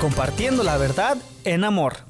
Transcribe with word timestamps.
compartiendo 0.00 0.62
la 0.62 0.78
verdad 0.78 1.18
en 1.44 1.62
amor. 1.62 2.09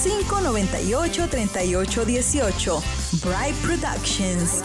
303-598-3818. 0.00 2.80
Bright 3.22 3.54
Productions. 3.56 4.62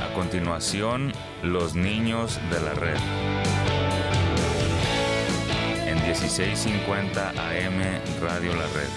A 0.00 0.14
continuación, 0.14 1.12
los 1.42 1.74
niños 1.74 2.38
de 2.50 2.60
la 2.60 2.74
red. 2.74 2.96
En 5.86 6.00
1650 6.02 7.30
AM 7.30 7.82
Radio 8.20 8.54
La 8.54 8.66
Red 8.68 8.88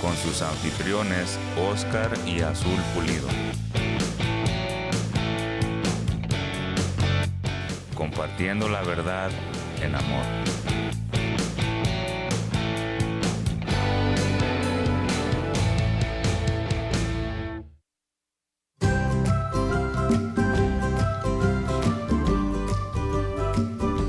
con 0.00 0.16
sus 0.16 0.40
anfitriones 0.42 1.38
Oscar 1.70 2.12
y 2.26 2.42
Azul 2.42 2.78
Pulido. 2.94 3.26
Compartiendo 7.94 8.68
la 8.68 8.82
verdad 8.82 9.30
en 9.84 9.94
amor. 9.94 10.24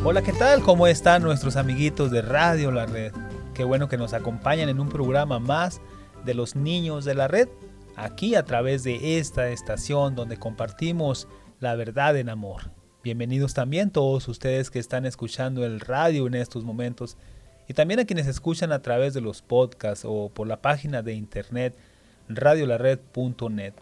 Hola, 0.08 0.22
¿qué 0.22 0.34
tal? 0.34 0.62
¿Cómo 0.62 0.88
están 0.88 1.24
nuestros 1.24 1.56
amiguitos 1.56 2.12
de 2.12 2.22
Radio 2.22 2.72
La 2.72 2.86
Red? 2.86 3.12
Qué 3.54 3.64
bueno 3.64 3.90
que 3.90 3.98
nos 3.98 4.14
acompañan 4.14 4.70
en 4.70 4.80
un 4.80 4.90
programa 4.90 5.40
más 5.40 5.82
de 6.24 6.34
los 6.34 6.56
niños 6.56 7.06
de 7.06 7.16
la 7.16 7.28
red, 7.28 7.48
aquí 7.96 8.36
a 8.36 8.44
través 8.44 8.84
de 8.84 9.18
esta 9.18 9.50
estación 9.50 10.16
donde 10.16 10.38
compartimos 10.38 11.28
la 11.60 11.76
verdad 11.76 12.18
en 12.18 12.30
amor. 12.30 12.72
Bienvenidos 13.06 13.54
también 13.54 13.92
todos 13.92 14.28
ustedes 14.28 14.72
que 14.72 14.80
están 14.80 15.06
escuchando 15.06 15.64
el 15.64 15.80
radio 15.80 16.26
en 16.26 16.34
estos 16.34 16.64
momentos 16.64 17.18
y 17.68 17.76
también 17.76 18.00
a 18.00 18.06
quienes 18.06 18.26
escuchan 18.26 18.72
a 18.72 18.82
través 18.82 19.14
de 19.14 19.22
los 19.22 19.44
podcasts 19.44 20.06
o 20.10 20.30
por 20.30 20.48
la 20.48 20.64
página 20.64 21.04
de 21.04 21.14
internet 21.14 21.78
radiolared.net. 22.30 23.74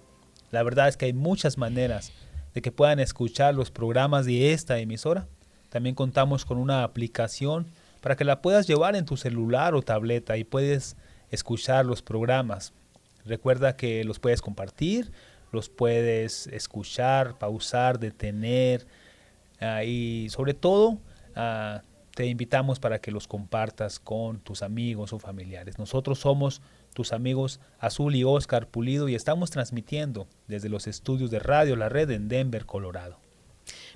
La 0.51 0.61
verdad 0.61 0.89
es 0.89 0.97
que 0.97 1.05
hay 1.05 1.13
muchas 1.13 1.57
maneras 1.57 2.11
de 2.53 2.61
que 2.61 2.73
puedan 2.73 2.99
escuchar 2.99 3.55
los 3.55 3.71
programas 3.71 4.25
de 4.25 4.51
esta 4.51 4.77
emisora. 4.79 5.25
También 5.69 5.95
contamos 5.95 6.43
con 6.43 6.57
una 6.57 6.83
aplicación 6.83 7.67
para 8.01 8.17
que 8.17 8.25
la 8.25 8.41
puedas 8.41 8.67
llevar 8.67 8.97
en 8.97 9.05
tu 9.05 9.15
celular 9.15 9.73
o 9.73 9.81
tableta 9.81 10.35
y 10.35 10.43
puedes 10.43 10.97
escuchar 11.31 11.85
los 11.85 12.01
programas. 12.01 12.73
Recuerda 13.23 13.77
que 13.77 14.03
los 14.03 14.19
puedes 14.19 14.41
compartir, 14.41 15.13
los 15.53 15.69
puedes 15.69 16.47
escuchar, 16.47 17.37
pausar, 17.37 17.99
detener 17.99 18.85
uh, 19.63 19.83
y 19.83 20.27
sobre 20.29 20.53
todo 20.53 20.99
uh, 21.35 21.79
te 22.15 22.27
invitamos 22.27 22.79
para 22.79 22.99
que 22.99 23.11
los 23.11 23.27
compartas 23.27 23.99
con 23.99 24.39
tus 24.39 24.61
amigos 24.61 25.13
o 25.13 25.19
familiares. 25.19 25.79
Nosotros 25.79 26.19
somos 26.19 26.61
tus 26.93 27.11
amigos 27.11 27.59
Azul 27.79 28.15
y 28.15 28.23
Oscar 28.23 28.67
Pulido 28.67 29.09
y 29.09 29.15
estamos 29.15 29.49
transmitiendo 29.49 30.27
desde 30.47 30.69
los 30.69 30.87
estudios 30.87 31.31
de 31.31 31.39
Radio 31.39 31.75
La 31.75 31.89
Red 31.89 32.11
en 32.11 32.27
Denver, 32.27 32.65
Colorado. 32.65 33.17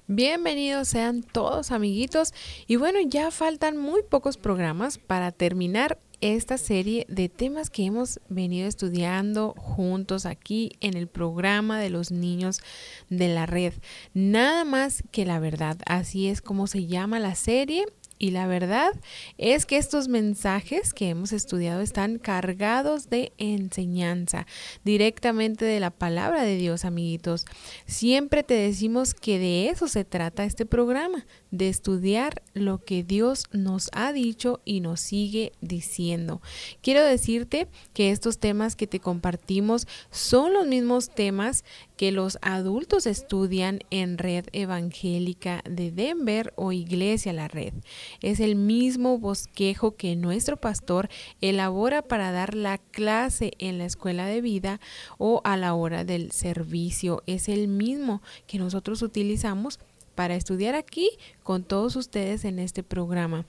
Bienvenidos 0.10 0.88
sean 0.88 1.22
todos 1.22 1.72
amiguitos 1.72 2.34
y 2.66 2.78
bueno 2.78 3.00
ya 3.06 3.30
faltan 3.30 3.76
muy 3.76 4.04
pocos 4.04 4.38
programas 4.38 4.98
para 4.98 5.34
terminar 5.34 6.00
esta 6.22 6.58
serie 6.58 7.06
de 7.10 7.30
temas 7.30 7.70
que 7.70 7.86
hemos 7.86 8.20
venido 8.30 8.68
estudiando 8.68 9.54
juntos 9.58 10.26
aquí 10.26 10.72
en 10.80 10.96
el 10.96 11.08
programa 11.08 11.80
de 11.80 11.90
los 11.90 12.12
niños 12.12 12.62
de 13.10 13.28
la 13.28 13.46
red. 13.46 13.74
Nada 14.14 14.66
más 14.66 15.04
que 15.12 15.26
la 15.26 15.40
verdad, 15.40 15.78
así 15.86 16.28
es 16.28 16.42
como 16.42 16.68
se 16.68 16.86
llama 16.86 17.20
la 17.20 17.36
serie 17.36 17.86
y 18.20 18.32
la 18.32 18.48
verdad 18.48 18.94
es 19.38 19.66
que 19.66 19.78
estos 19.78 20.08
mensajes 20.08 20.94
que 20.94 21.10
hemos 21.10 21.32
estudiado 21.34 21.82
están 21.82 22.18
cargados 22.18 23.10
de 23.10 23.32
enseñanza 23.38 24.48
directamente 24.84 25.66
de 25.66 25.80
la 25.80 25.92
palabra 25.92 26.44
de 26.44 26.58
Dios, 26.58 26.84
amiguitos. 26.84 27.46
Siempre 27.86 28.44
te 28.44 28.56
decimos 28.56 29.14
que 29.14 29.38
de 29.38 29.70
eso 29.70 29.88
se 29.88 30.04
trata 30.04 30.46
este 30.46 30.66
programa, 30.66 31.28
de 31.52 31.70
estudiar 31.70 32.42
lo 32.54 32.84
que 32.84 33.04
Dios 33.04 33.46
nos 33.52 33.90
ha 33.94 34.12
dicho 34.14 34.62
y 34.66 34.82
nos 34.82 35.00
sigue 35.00 35.54
diciendo. 35.62 36.42
Quiero 36.82 37.04
decirte 37.04 37.68
que 37.94 38.12
estos 38.12 38.38
temas 38.40 38.76
que 38.76 38.88
te 38.88 39.00
compartimos 39.00 39.88
son 40.12 40.54
los 40.54 40.68
mismos 40.68 41.10
temas 41.10 41.64
que 41.96 42.12
los 42.12 42.38
adultos 42.42 43.08
estudian 43.08 43.80
en 43.90 44.18
Red 44.18 44.46
Evangélica 44.52 45.64
de 45.70 45.92
Denver 45.92 46.54
o 46.56 46.72
Iglesia 46.72 47.34
La 47.34 47.48
Red. 47.48 47.74
Es 48.22 48.40
el 48.40 48.56
mismo 48.56 49.18
bosquejo 49.18 49.96
que 49.96 50.16
nuestro 50.16 50.58
pastor 50.58 51.10
elabora 51.42 52.02
para 52.02 52.32
dar 52.32 52.54
la 52.56 52.78
clase 52.78 53.54
en 53.58 53.78
la 53.78 53.86
escuela 53.86 54.28
de 54.28 54.42
vida 54.42 54.80
o 55.18 55.42
a 55.44 55.58
la 55.58 55.74
hora 55.74 56.04
del 56.04 56.32
servicio. 56.32 57.24
Es 57.26 57.50
el 57.50 57.68
mismo 57.68 58.22
que 58.46 58.60
nosotros 58.60 59.02
utilizamos 59.02 59.80
para 60.18 60.34
estudiar 60.34 60.74
aquí 60.74 61.12
con 61.44 61.64
todos 61.64 61.96
ustedes 61.96 62.44
en 62.44 62.58
este 62.58 62.82
programa. 62.82 63.46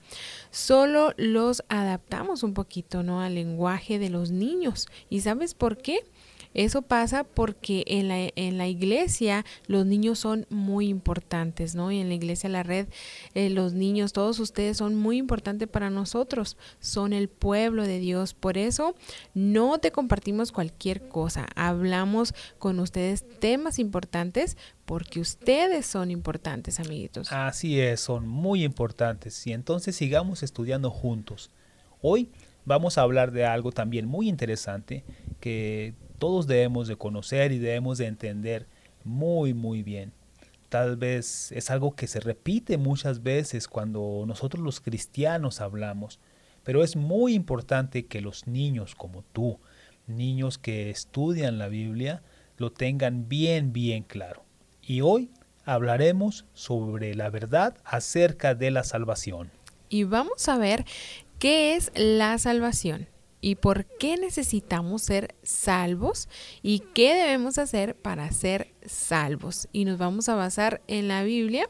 Solo 0.51 1.15
los 1.17 1.63
adaptamos 1.67 2.43
un 2.43 2.53
poquito, 2.53 3.01
¿no? 3.01 3.21
Al 3.21 3.33
lenguaje 3.33 3.97
de 3.97 4.11
los 4.11 4.29
niños. 4.29 4.87
¿Y 5.09 5.21
sabes 5.21 5.55
por 5.55 5.79
qué? 5.79 6.05
Eso 6.53 6.81
pasa 6.81 7.23
porque 7.23 7.83
en 7.87 8.07
la, 8.07 8.29
en 8.35 8.57
la 8.57 8.67
iglesia 8.67 9.45
los 9.67 9.85
niños 9.85 10.19
son 10.19 10.47
muy 10.49 10.87
importantes, 10.87 11.75
¿no? 11.75 11.91
Y 11.91 11.99
en 11.99 12.09
la 12.09 12.15
iglesia, 12.15 12.49
la 12.49 12.63
red, 12.63 12.87
eh, 13.35 13.49
los 13.49 13.73
niños, 13.73 14.13
todos 14.13 14.39
ustedes 14.39 14.77
son 14.77 14.95
muy 14.95 15.17
importantes 15.17 15.67
para 15.67 15.89
nosotros, 15.89 16.57
son 16.79 17.13
el 17.13 17.29
pueblo 17.29 17.83
de 17.85 17.99
Dios. 17.99 18.33
Por 18.33 18.57
eso 18.57 18.95
no 19.33 19.77
te 19.77 19.91
compartimos 19.91 20.51
cualquier 20.51 21.07
cosa, 21.07 21.47
hablamos 21.55 22.33
con 22.57 22.79
ustedes 22.79 23.25
temas 23.39 23.77
importantes 23.77 24.57
porque 24.85 25.19
ustedes 25.19 25.85
son 25.85 26.09
importantes, 26.09 26.79
amiguitos. 26.79 27.31
Así 27.31 27.79
es, 27.79 28.01
son 28.01 28.27
muy 28.27 28.63
importantes. 28.63 29.45
Y 29.45 29.53
entonces 29.53 29.95
sigamos 29.95 30.41
estudiando 30.41 30.89
juntos. 30.89 31.51
Hoy 32.01 32.31
vamos 32.65 32.97
a 32.97 33.01
hablar 33.01 33.31
de 33.31 33.45
algo 33.45 33.71
también 33.71 34.07
muy 34.07 34.27
interesante 34.27 35.03
que 35.39 35.93
todos 36.19 36.47
debemos 36.47 36.87
de 36.87 36.97
conocer 36.97 37.51
y 37.51 37.57
debemos 37.57 37.97
de 37.97 38.07
entender 38.07 38.67
muy 39.03 39.53
muy 39.53 39.81
bien. 39.81 40.11
Tal 40.69 40.97
vez 40.97 41.51
es 41.51 41.71
algo 41.71 41.95
que 41.95 42.05
se 42.05 42.19
repite 42.19 42.77
muchas 42.77 43.23
veces 43.23 43.67
cuando 43.67 44.23
nosotros 44.27 44.63
los 44.63 44.81
cristianos 44.81 45.61
hablamos, 45.61 46.19
pero 46.63 46.83
es 46.83 46.95
muy 46.95 47.33
importante 47.33 48.05
que 48.05 48.21
los 48.21 48.45
niños 48.45 48.93
como 48.93 49.23
tú, 49.33 49.59
niños 50.05 50.59
que 50.59 50.91
estudian 50.91 51.57
la 51.57 51.69
Biblia, 51.69 52.21
lo 52.57 52.71
tengan 52.71 53.27
bien 53.27 53.73
bien 53.73 54.03
claro. 54.03 54.43
Y 54.83 55.01
hoy 55.01 55.31
hablaremos 55.65 56.45
sobre 56.53 57.15
la 57.15 57.29
verdad 57.29 57.77
acerca 57.83 58.53
de 58.53 58.69
la 58.69 58.83
salvación. 58.83 59.49
Y 59.87 60.03
vamos 60.03 60.47
a 60.49 60.57
ver 60.57 60.85
qué 61.39 61.75
es 61.75 61.91
la 61.95 62.37
salvación 62.37 63.07
y 63.41 63.55
por 63.55 63.85
qué 63.85 64.17
necesitamos 64.17 65.03
ser 65.03 65.35
salvos 65.43 66.27
y 66.61 66.79
qué 66.93 67.13
debemos 67.13 67.57
hacer 67.57 67.95
para 67.95 68.31
ser 68.31 68.73
salvos. 68.85 69.67
Y 69.71 69.85
nos 69.85 69.97
vamos 69.97 70.29
a 70.29 70.35
basar 70.35 70.81
en 70.87 71.07
la 71.07 71.23
Biblia 71.23 71.67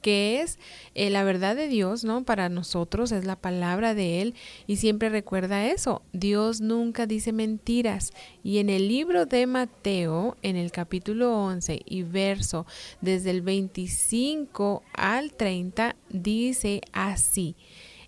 que 0.00 0.40
es 0.40 0.58
eh, 0.94 1.10
la 1.10 1.24
verdad 1.24 1.56
de 1.56 1.68
Dios, 1.68 2.04
¿no? 2.04 2.24
Para 2.24 2.48
nosotros 2.48 3.12
es 3.12 3.24
la 3.24 3.36
palabra 3.36 3.94
de 3.94 4.22
Él 4.22 4.34
y 4.66 4.76
siempre 4.76 5.08
recuerda 5.08 5.66
eso, 5.66 6.02
Dios 6.12 6.60
nunca 6.60 7.06
dice 7.06 7.32
mentiras. 7.32 8.12
Y 8.42 8.58
en 8.58 8.70
el 8.70 8.88
libro 8.88 9.26
de 9.26 9.46
Mateo, 9.46 10.36
en 10.42 10.56
el 10.56 10.72
capítulo 10.72 11.36
11 11.36 11.82
y 11.84 12.02
verso 12.02 12.66
desde 13.00 13.30
el 13.30 13.42
25 13.42 14.82
al 14.94 15.32
30, 15.32 15.96
dice 16.08 16.80
así, 16.92 17.56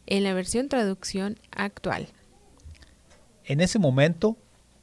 en 0.07 0.25
la 0.25 0.35
versión 0.35 0.69
traducción 0.69 1.39
actual. 1.51 2.09
En 3.45 3.61
ese 3.61 3.81
momento, 3.81 4.37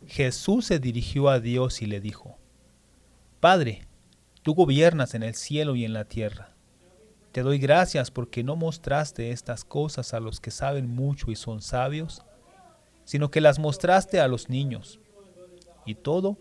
Jesús 0.06 0.66
se 0.66 0.80
dirigió 0.80 1.30
a 1.30 1.40
Dios 1.40 1.82
y 1.82 1.86
le 1.86 2.02
dijo, 2.02 2.38
Padre, 3.40 3.88
tú 4.42 4.54
gobiernas 4.54 5.14
en 5.14 5.24
el 5.24 5.34
cielo 5.36 5.78
y 5.78 5.86
en 5.86 5.94
la 5.94 6.04
tierra. 6.04 6.54
Te 7.32 7.42
doy 7.42 7.58
gracias 7.58 8.12
porque 8.12 8.44
no 8.44 8.58
mostraste 8.58 9.32
estas 9.32 9.64
cosas 9.64 10.14
a 10.14 10.20
los 10.20 10.42
que 10.42 10.52
saben 10.52 10.90
mucho 10.90 11.32
y 11.32 11.38
son 11.38 11.62
sabios, 11.62 12.26
sino 13.06 13.32
que 13.32 13.40
las 13.40 13.60
mostraste 13.60 14.20
a 14.20 14.28
los 14.28 14.50
niños. 14.50 15.00
Y 15.86 15.96
todo, 15.96 16.38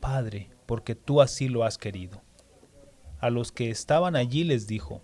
Padre, 0.00 0.48
porque 0.64 0.94
tú 0.94 1.20
así 1.20 1.48
lo 1.48 1.64
has 1.64 1.76
querido. 1.76 2.22
A 3.20 3.28
los 3.28 3.52
que 3.52 3.68
estaban 3.68 4.16
allí 4.16 4.44
les 4.44 4.66
dijo, 4.66 5.02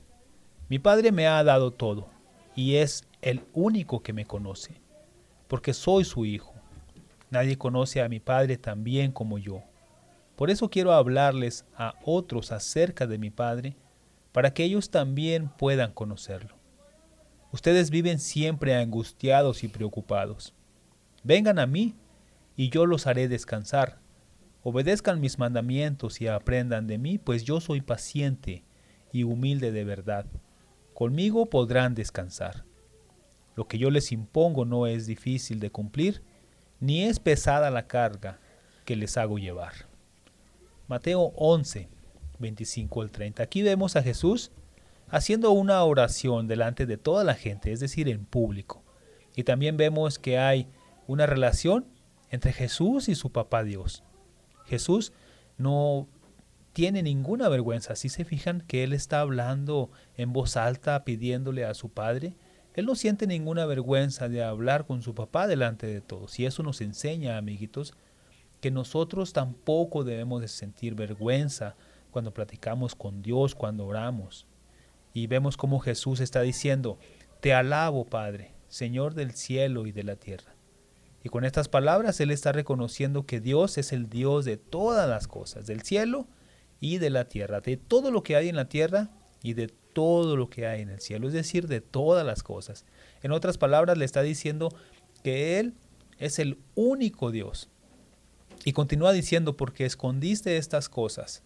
Mi 0.70 0.78
Padre 0.78 1.12
me 1.12 1.26
ha 1.26 1.44
dado 1.44 1.70
todo, 1.70 2.08
y 2.56 2.76
es 2.76 3.04
el 3.20 3.44
único 3.52 4.02
que 4.02 4.14
me 4.14 4.24
conoce 4.24 4.80
porque 5.48 5.74
soy 5.74 6.04
su 6.04 6.24
hijo. 6.24 6.54
Nadie 7.30 7.58
conoce 7.58 8.00
a 8.00 8.08
mi 8.08 8.20
Padre 8.20 8.56
tan 8.56 8.84
bien 8.84 9.12
como 9.12 9.38
yo. 9.38 9.62
Por 10.36 10.50
eso 10.50 10.70
quiero 10.70 10.92
hablarles 10.92 11.64
a 11.76 11.94
otros 12.04 12.52
acerca 12.52 13.06
de 13.06 13.18
mi 13.18 13.30
Padre, 13.30 13.76
para 14.32 14.54
que 14.54 14.62
ellos 14.62 14.90
también 14.90 15.48
puedan 15.48 15.92
conocerlo. 15.92 16.54
Ustedes 17.50 17.90
viven 17.90 18.18
siempre 18.18 18.74
angustiados 18.76 19.64
y 19.64 19.68
preocupados. 19.68 20.54
Vengan 21.24 21.58
a 21.58 21.66
mí 21.66 21.96
y 22.56 22.68
yo 22.70 22.86
los 22.86 23.06
haré 23.06 23.26
descansar. 23.26 23.98
Obedezcan 24.62 25.20
mis 25.20 25.38
mandamientos 25.38 26.20
y 26.20 26.28
aprendan 26.28 26.86
de 26.86 26.98
mí, 26.98 27.18
pues 27.18 27.44
yo 27.44 27.60
soy 27.60 27.80
paciente 27.80 28.64
y 29.12 29.22
humilde 29.22 29.72
de 29.72 29.84
verdad. 29.84 30.26
Conmigo 30.94 31.46
podrán 31.46 31.94
descansar. 31.94 32.67
Lo 33.58 33.66
que 33.66 33.76
yo 33.76 33.90
les 33.90 34.12
impongo 34.12 34.64
no 34.64 34.86
es 34.86 35.06
difícil 35.06 35.58
de 35.58 35.72
cumplir, 35.72 36.22
ni 36.78 37.02
es 37.02 37.18
pesada 37.18 37.72
la 37.72 37.88
carga 37.88 38.38
que 38.84 38.94
les 38.94 39.16
hago 39.16 39.36
llevar. 39.36 39.72
Mateo 40.86 41.32
11, 41.34 41.88
25 42.38 43.02
al 43.02 43.10
30. 43.10 43.42
Aquí 43.42 43.62
vemos 43.62 43.96
a 43.96 44.02
Jesús 44.04 44.52
haciendo 45.08 45.50
una 45.50 45.82
oración 45.82 46.46
delante 46.46 46.86
de 46.86 46.98
toda 46.98 47.24
la 47.24 47.34
gente, 47.34 47.72
es 47.72 47.80
decir, 47.80 48.08
en 48.08 48.26
público. 48.26 48.84
Y 49.34 49.42
también 49.42 49.76
vemos 49.76 50.20
que 50.20 50.38
hay 50.38 50.68
una 51.08 51.26
relación 51.26 51.84
entre 52.30 52.52
Jesús 52.52 53.08
y 53.08 53.16
su 53.16 53.32
papá 53.32 53.64
Dios. 53.64 54.04
Jesús 54.66 55.12
no 55.56 56.06
tiene 56.74 57.02
ninguna 57.02 57.48
vergüenza. 57.48 57.96
Si 57.96 58.08
se 58.08 58.24
fijan 58.24 58.60
que 58.68 58.84
él 58.84 58.92
está 58.92 59.18
hablando 59.18 59.90
en 60.14 60.32
voz 60.32 60.56
alta 60.56 61.02
pidiéndole 61.02 61.64
a 61.64 61.74
su 61.74 61.88
Padre, 61.88 62.36
él 62.78 62.86
no 62.86 62.94
siente 62.94 63.26
ninguna 63.26 63.66
vergüenza 63.66 64.28
de 64.28 64.44
hablar 64.44 64.86
con 64.86 65.02
su 65.02 65.12
papá 65.12 65.48
delante 65.48 65.88
de 65.88 66.00
todos. 66.00 66.38
Y 66.38 66.46
eso 66.46 66.62
nos 66.62 66.80
enseña, 66.80 67.36
amiguitos, 67.36 67.92
que 68.60 68.70
nosotros 68.70 69.32
tampoco 69.32 70.04
debemos 70.04 70.40
de 70.40 70.46
sentir 70.46 70.94
vergüenza 70.94 71.74
cuando 72.12 72.32
platicamos 72.32 72.94
con 72.94 73.20
Dios, 73.20 73.56
cuando 73.56 73.84
oramos. 73.84 74.46
Y 75.12 75.26
vemos 75.26 75.56
cómo 75.56 75.80
Jesús 75.80 76.20
está 76.20 76.40
diciendo, 76.42 77.00
te 77.40 77.52
alabo, 77.52 78.04
Padre, 78.04 78.54
Señor 78.68 79.14
del 79.14 79.32
cielo 79.32 79.88
y 79.88 79.90
de 79.90 80.04
la 80.04 80.14
tierra. 80.14 80.54
Y 81.24 81.30
con 81.30 81.44
estas 81.44 81.68
palabras 81.68 82.20
Él 82.20 82.30
está 82.30 82.52
reconociendo 82.52 83.26
que 83.26 83.40
Dios 83.40 83.76
es 83.76 83.92
el 83.92 84.08
Dios 84.08 84.44
de 84.44 84.56
todas 84.56 85.08
las 85.08 85.26
cosas, 85.26 85.66
del 85.66 85.82
cielo 85.82 86.28
y 86.78 86.98
de 86.98 87.10
la 87.10 87.24
tierra, 87.24 87.60
de 87.60 87.76
todo 87.76 88.12
lo 88.12 88.22
que 88.22 88.36
hay 88.36 88.48
en 88.48 88.54
la 88.54 88.68
tierra 88.68 89.10
y 89.42 89.54
de 89.54 89.74
todo 89.98 90.36
lo 90.36 90.48
que 90.48 90.64
hay 90.64 90.82
en 90.82 90.90
el 90.90 91.00
cielo, 91.00 91.26
es 91.26 91.32
decir, 91.32 91.66
de 91.66 91.80
todas 91.80 92.24
las 92.24 92.44
cosas. 92.44 92.84
En 93.20 93.32
otras 93.32 93.58
palabras, 93.58 93.98
le 93.98 94.04
está 94.04 94.22
diciendo 94.22 94.68
que 95.24 95.58
Él 95.58 95.74
es 96.18 96.38
el 96.38 96.56
único 96.76 97.32
Dios. 97.32 97.68
Y 98.64 98.74
continúa 98.74 99.10
diciendo, 99.10 99.56
porque 99.56 99.84
escondiste 99.84 100.56
estas 100.56 100.88
cosas. 100.88 101.42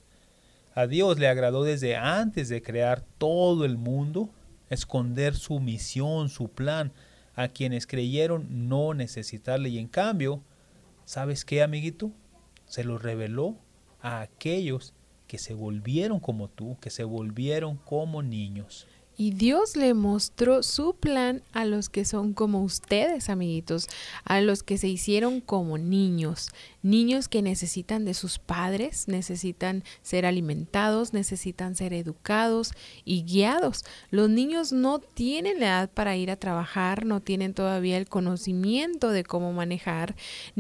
A 0.75 0.87
Dios 0.87 1.19
le 1.19 1.29
agradó 1.29 1.65
desde 1.65 1.97
antes 1.97 2.51
de 2.51 2.61
crear 2.61 3.01
todo 3.17 3.65
el 3.65 3.79
mundo 3.79 4.29
esconder 4.69 5.35
su 5.35 5.59
misión, 5.59 6.29
su 6.29 6.51
plan, 6.51 6.93
a 7.35 7.49
quienes 7.49 7.87
creyeron 7.87 8.69
no 8.69 8.93
necesitarle. 8.93 9.71
Y 9.71 9.79
en 9.79 9.89
cambio, 9.89 10.43
¿sabes 11.07 11.47
qué, 11.47 11.63
amiguito? 11.63 12.13
Se 12.67 12.85
lo 12.85 12.99
reveló 12.99 13.57
a 14.03 14.21
aquellos 14.21 14.93
que 15.33 15.39
se 15.39 15.55
volvieron 15.55 16.21
como 16.21 16.49
tú, 16.49 16.77
que 16.79 16.91
se 16.91 17.05
volvieron 17.05 17.79
como 17.79 18.23
niños. 18.23 18.87
Y 19.23 19.31
Dios 19.31 19.77
le 19.77 19.95
mostró 19.95 20.65
su 20.65 20.97
plan 20.97 21.45
a 21.53 21.65
los 21.65 21.89
que 21.89 22.05
son 22.05 22.33
como 22.33 22.61
ustedes, 22.65 23.29
amiguitos, 23.29 23.87
a 24.25 24.41
los 24.41 24.65
que 24.65 24.79
se 24.79 24.89
hicieron 24.89 25.41
como 25.41 25.79
niños, 25.79 26.51
niños 26.83 27.29
que 27.29 27.41
necesitan 27.41 28.05
de 28.05 28.15
sus 28.15 28.41
padres, 28.41 29.07
necesitan 29.07 29.85
ser 30.03 30.27
alimentados, 30.27 31.13
necesitan 31.13 31.77
ser 31.77 31.93
educados 31.93 32.73
y 33.05 33.23
guiados. 33.23 33.85
Los 34.11 34.29
niños 34.29 34.73
no 34.73 34.99
tienen 34.99 35.61
la 35.61 35.67
edad 35.67 35.91
para 35.93 36.17
ir 36.17 36.29
a 36.29 36.37
trabajar, 36.37 37.07
no 37.07 37.21
tienen 37.21 37.55
todavía 37.55 37.99
el 37.99 38.09
conocimiento 38.09 39.11
de 39.11 39.23
cómo 39.23 39.53
manejar, 39.53 40.17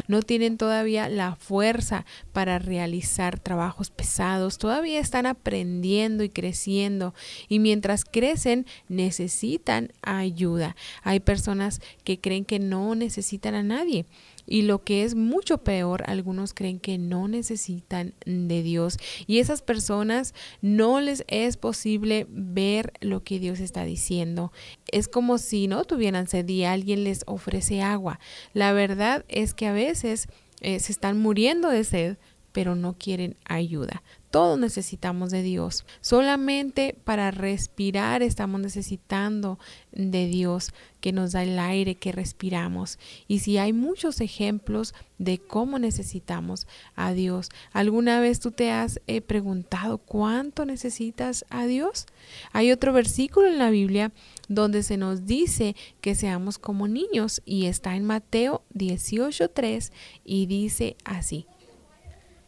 no 0.07 0.23
tienen 0.23 0.57
todavía 0.57 1.09
la 1.09 1.35
fuerza 1.35 2.07
para 2.33 2.61
realizar 2.61 3.41
trabajos 3.41 3.91
pesados, 3.91 4.59
todavía 4.59 5.01
están 5.01 5.27
aprendiendo 5.27 6.23
y 6.23 6.29
creciendo 6.29 7.13
y 7.49 7.59
mientras 7.59 8.05
crecen 8.05 8.52
necesitan 8.89 9.93
ayuda. 10.03 10.77
Hay 11.03 11.21
personas 11.21 11.81
que 12.05 12.21
creen 12.21 12.45
que 12.45 12.59
no 12.59 12.95
necesitan 12.95 13.55
a 13.55 13.63
nadie. 13.63 14.07
Y 14.47 14.63
lo 14.63 14.83
que 14.83 15.05
es 15.05 15.15
mucho 15.15 15.59
peor, 15.59 16.03
algunos 16.07 16.53
creen 16.53 16.81
que 16.81 16.99
no 16.99 17.29
necesitan 17.29 18.15
de 18.27 18.63
Dios. 18.63 18.99
Y 19.27 19.39
esas 19.39 19.63
personas 19.63 20.35
no 20.61 21.01
les 21.01 21.25
es 21.29 21.57
posible 21.57 22.27
ver 22.29 22.93
lo 23.01 23.23
que 23.23 23.39
Dios 23.39 23.61
está 23.61 23.85
diciendo. 23.85 24.53
Es 24.91 25.09
como 25.09 25.39
si 25.39 25.69
no 25.69 25.85
tuvieran 25.85 26.27
sed 26.27 26.49
y 26.49 26.65
alguien 26.65 27.05
les 27.05 27.23
ofrece 27.27 27.83
agua. 27.83 28.19
La 28.53 28.73
verdad 28.73 29.25
es 29.29 29.55
que 29.55 29.67
a 29.67 29.73
veces 29.73 30.29
eh, 30.61 30.81
se 30.81 30.93
están 30.93 31.19
muriendo 31.19 31.69
de 31.69 31.85
sed, 31.85 32.17
pero 32.53 32.75
no 32.75 32.97
quieren 32.99 33.37
ayuda. 33.45 34.03
Todos 34.33 34.59
necesitamos 34.59 35.31
de 35.31 35.43
Dios. 35.43 35.85
Solamente 36.01 36.97
para 37.05 37.31
respirar 37.31 38.23
estamos 38.23 38.63
necesitando 38.63 39.59
de 39.93 40.27
Dios 40.27 40.73
que 41.03 41.13
nos 41.13 41.33
da 41.33 41.43
el 41.43 41.59
aire 41.59 41.97
que 41.97 42.13
respiramos. 42.13 42.99
Y 43.29 43.41
si 43.41 43.59
hay 43.59 43.75
muchos 43.75 44.23
ejemplos 44.23 44.95
de 45.19 45.37
cómo 45.37 45.79
necesitamos 45.79 46.67
a 46.97 47.13
Dios. 47.13 47.51
¿Alguna 47.73 48.21
vez 48.21 48.41
tú 48.41 48.53
te 48.53 48.71
has 48.71 49.03
eh, 49.07 49.21
preguntado 49.21 49.99
cuánto 49.99 50.65
necesitas 50.65 51.45
a 51.51 51.67
Dios? 51.67 52.07
Hay 52.53 52.73
otro 52.73 52.95
versículo 52.95 53.49
en 53.49 53.59
la 53.59 53.69
Biblia 53.69 54.13
donde 54.49 54.83
se 54.83 54.97
nos 54.97 55.27
dice 55.27 55.77
que 56.01 56.15
seamos 56.15 56.59
como 56.59 56.89
niños 56.89 57.43
y 57.45 57.67
está 57.67 57.97
en 57.97 58.07
Mateo 58.07 58.63
18.3 58.73 59.93
y 60.25 60.47
dice 60.47 60.97
así. 61.05 61.47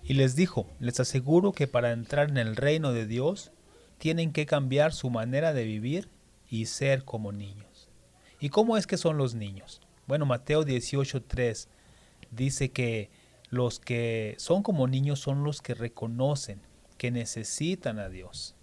Y 0.04 0.14
les 0.14 0.36
dijo, 0.36 0.66
les 0.80 1.00
aseguro 1.00 1.52
que 1.52 1.66
para 1.66 1.92
entrar 1.92 2.28
en 2.28 2.36
el 2.36 2.56
reino 2.56 2.92
de 2.92 3.06
Dios 3.06 3.52
tienen 3.98 4.32
que 4.32 4.46
cambiar 4.46 4.92
su 4.92 5.08
manera 5.10 5.52
de 5.52 5.64
vivir 5.64 6.08
y 6.48 6.66
ser 6.66 7.04
como 7.04 7.32
niños. 7.32 7.88
¿Y 8.38 8.50
cómo 8.50 8.76
es 8.76 8.86
que 8.86 8.98
son 8.98 9.16
los 9.16 9.34
niños? 9.34 9.80
Bueno, 10.06 10.26
Mateo 10.26 10.64
18.3 10.64 11.68
dice 12.30 12.70
que 12.70 13.10
los 13.48 13.80
que 13.80 14.34
son 14.38 14.62
como 14.62 14.86
niños 14.86 15.20
son 15.20 15.44
los 15.44 15.62
que 15.62 15.74
reconocen 15.74 16.60
que 16.98 17.10
necesitan 17.10 17.98
a 17.98 18.08
Dios. 18.08 18.54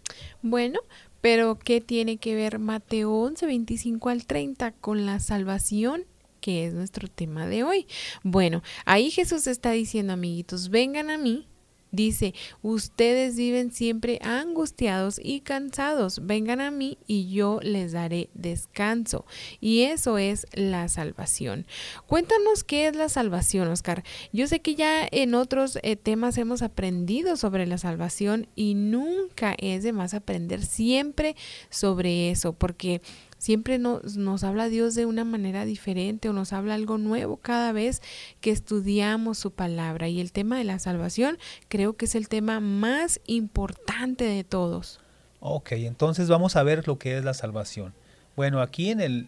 Bueno, 0.42 0.80
pero 1.22 1.58
¿qué 1.58 1.82
tiene 1.82 2.18
que 2.18 2.36
ver 2.36 2.60
Mateo 2.60 3.12
11, 3.14 3.46
25 3.46 4.10
al 4.10 4.26
30 4.26 4.72
con 4.74 5.06
la 5.06 5.20
salvación? 5.20 6.06
Que 6.42 6.66
es 6.66 6.74
nuestro 6.74 7.08
tema 7.08 7.48
de 7.48 7.64
hoy. 7.64 7.88
Bueno, 8.24 8.62
ahí 8.86 9.12
Jesús 9.12 9.48
está 9.48 9.72
diciendo, 9.72 10.14
amiguitos, 10.14 10.70
vengan 10.70 11.10
a 11.10 11.18
mí. 11.18 11.48
Dice, 11.94 12.34
ustedes 12.62 13.36
viven 13.36 13.74
siempre 13.74 14.18
angustiados 14.22 15.20
y 15.22 15.42
cansados, 15.42 16.26
vengan 16.26 16.62
a 16.62 16.72
mí 16.72 16.98
y 17.06 17.30
yo 17.30 17.60
les 17.62 17.92
daré 17.92 18.30
descanso. 18.34 19.26
Y 19.60 19.82
eso 19.82 20.18
es 20.18 20.48
la 20.54 20.88
salvación. 20.88 21.68
Cuéntanos 22.08 22.64
qué 22.64 22.88
es 22.88 22.96
la 22.96 23.10
salvación, 23.10 23.68
Oscar. 23.68 24.06
Yo 24.32 24.48
sé 24.48 24.62
que 24.62 24.76
ya 24.76 25.06
en 25.12 25.36
otros 25.36 25.80
eh, 25.84 25.98
temas 25.98 26.38
hemos 26.38 26.62
aprendido 26.62 27.36
sobre 27.36 27.68
la 27.68 27.78
salvación 27.78 28.48
y 28.56 28.74
nunca 28.74 29.54
es 29.60 29.84
de 29.84 29.92
más 29.92 30.14
aprender 30.14 30.64
siempre 30.64 31.36
sobre 31.70 32.32
eso, 32.32 32.54
porque 32.54 33.02
Siempre 33.42 33.80
nos, 33.80 34.18
nos 34.18 34.44
habla 34.44 34.70
Dios 34.70 34.94
de 34.94 35.08
una 35.08 35.26
manera 35.26 35.66
diferente 35.66 36.30
o 36.30 36.34
nos 36.34 36.54
habla 36.54 36.76
algo 36.76 37.00
nuevo 37.00 37.38
cada 37.38 37.72
vez 37.72 38.04
que 38.40 38.52
estudiamos 38.52 39.40
su 39.40 39.50
palabra. 39.50 40.08
Y 40.10 40.22
el 40.22 40.32
tema 40.32 40.60
de 40.60 40.64
la 40.64 40.78
salvación 40.78 41.40
creo 41.68 41.94
que 41.94 42.06
es 42.06 42.14
el 42.14 42.30
tema 42.30 42.60
más 42.60 43.20
importante 43.26 44.26
de 44.26 44.44
todos. 44.44 45.00
Ok, 45.40 45.72
entonces 45.72 46.30
vamos 46.30 46.56
a 46.56 46.62
ver 46.62 46.88
lo 46.88 47.00
que 47.00 47.18
es 47.18 47.26
la 47.26 47.34
salvación. 47.34 47.96
Bueno, 48.36 48.62
aquí 48.62 48.92
en 48.92 49.02
el 49.02 49.28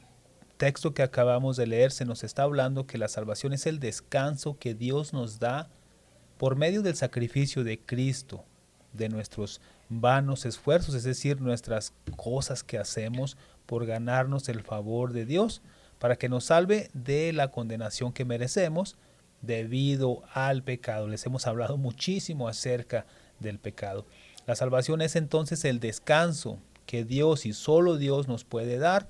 texto 0.58 0.94
que 0.94 1.02
acabamos 1.02 1.58
de 1.58 1.66
leer 1.66 1.92
se 1.92 2.06
nos 2.06 2.24
está 2.24 2.44
hablando 2.44 2.86
que 2.86 3.00
la 3.00 3.08
salvación 3.08 3.52
es 3.52 3.66
el 3.66 3.80
descanso 3.80 4.60
que 4.60 4.76
Dios 4.76 5.12
nos 5.12 5.40
da 5.40 5.72
por 6.38 6.56
medio 6.56 6.84
del 6.84 6.96
sacrificio 6.96 7.64
de 7.64 7.80
Cristo, 7.80 8.46
de 8.92 9.10
nuestros 9.10 9.60
vanos 9.90 10.46
esfuerzos, 10.46 10.94
es 10.94 11.04
decir, 11.04 11.42
nuestras 11.42 11.94
cosas 12.16 12.64
que 12.64 12.78
hacemos 12.78 13.38
por 13.66 13.86
ganarnos 13.86 14.50
el 14.50 14.62
favor 14.62 15.14
de 15.14 15.26
Dios, 15.26 15.62
para 16.00 16.16
que 16.18 16.30
nos 16.30 16.46
salve 16.46 16.90
de 16.94 17.32
la 17.34 17.50
condenación 17.50 18.14
que 18.14 18.26
merecemos 18.26 18.98
debido 19.42 20.24
al 20.34 20.64
pecado. 20.64 21.08
Les 21.08 21.26
hemos 21.26 21.48
hablado 21.48 21.78
muchísimo 21.78 22.48
acerca 22.48 23.06
del 23.40 23.60
pecado. 23.60 24.06
La 24.46 24.56
salvación 24.56 25.02
es 25.02 25.16
entonces 25.16 25.64
el 25.66 25.80
descanso 25.80 26.60
que 26.86 27.06
Dios 27.06 27.46
y 27.46 27.54
solo 27.54 27.98
Dios 27.98 28.28
nos 28.28 28.44
puede 28.44 28.78
dar 28.78 29.08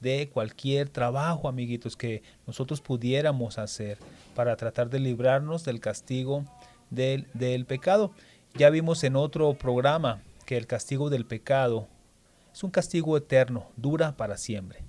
de 0.00 0.28
cualquier 0.28 0.90
trabajo, 0.90 1.48
amiguitos, 1.48 1.96
que 1.96 2.22
nosotros 2.46 2.82
pudiéramos 2.82 3.58
hacer 3.58 3.98
para 4.34 4.56
tratar 4.56 4.90
de 4.90 5.00
librarnos 5.00 5.64
del 5.64 5.80
castigo 5.80 6.44
del, 6.90 7.26
del 7.32 7.64
pecado. 7.64 8.12
Ya 8.54 8.68
vimos 8.68 9.02
en 9.04 9.16
otro 9.16 9.54
programa 9.54 10.22
que 10.44 10.58
el 10.58 10.66
castigo 10.66 11.08
del 11.08 11.24
pecado 11.24 11.88
es 12.54 12.62
un 12.62 12.70
castigo 12.70 13.16
eterno, 13.16 13.66
dura 13.76 14.16
para 14.16 14.36
siempre. 14.36 14.84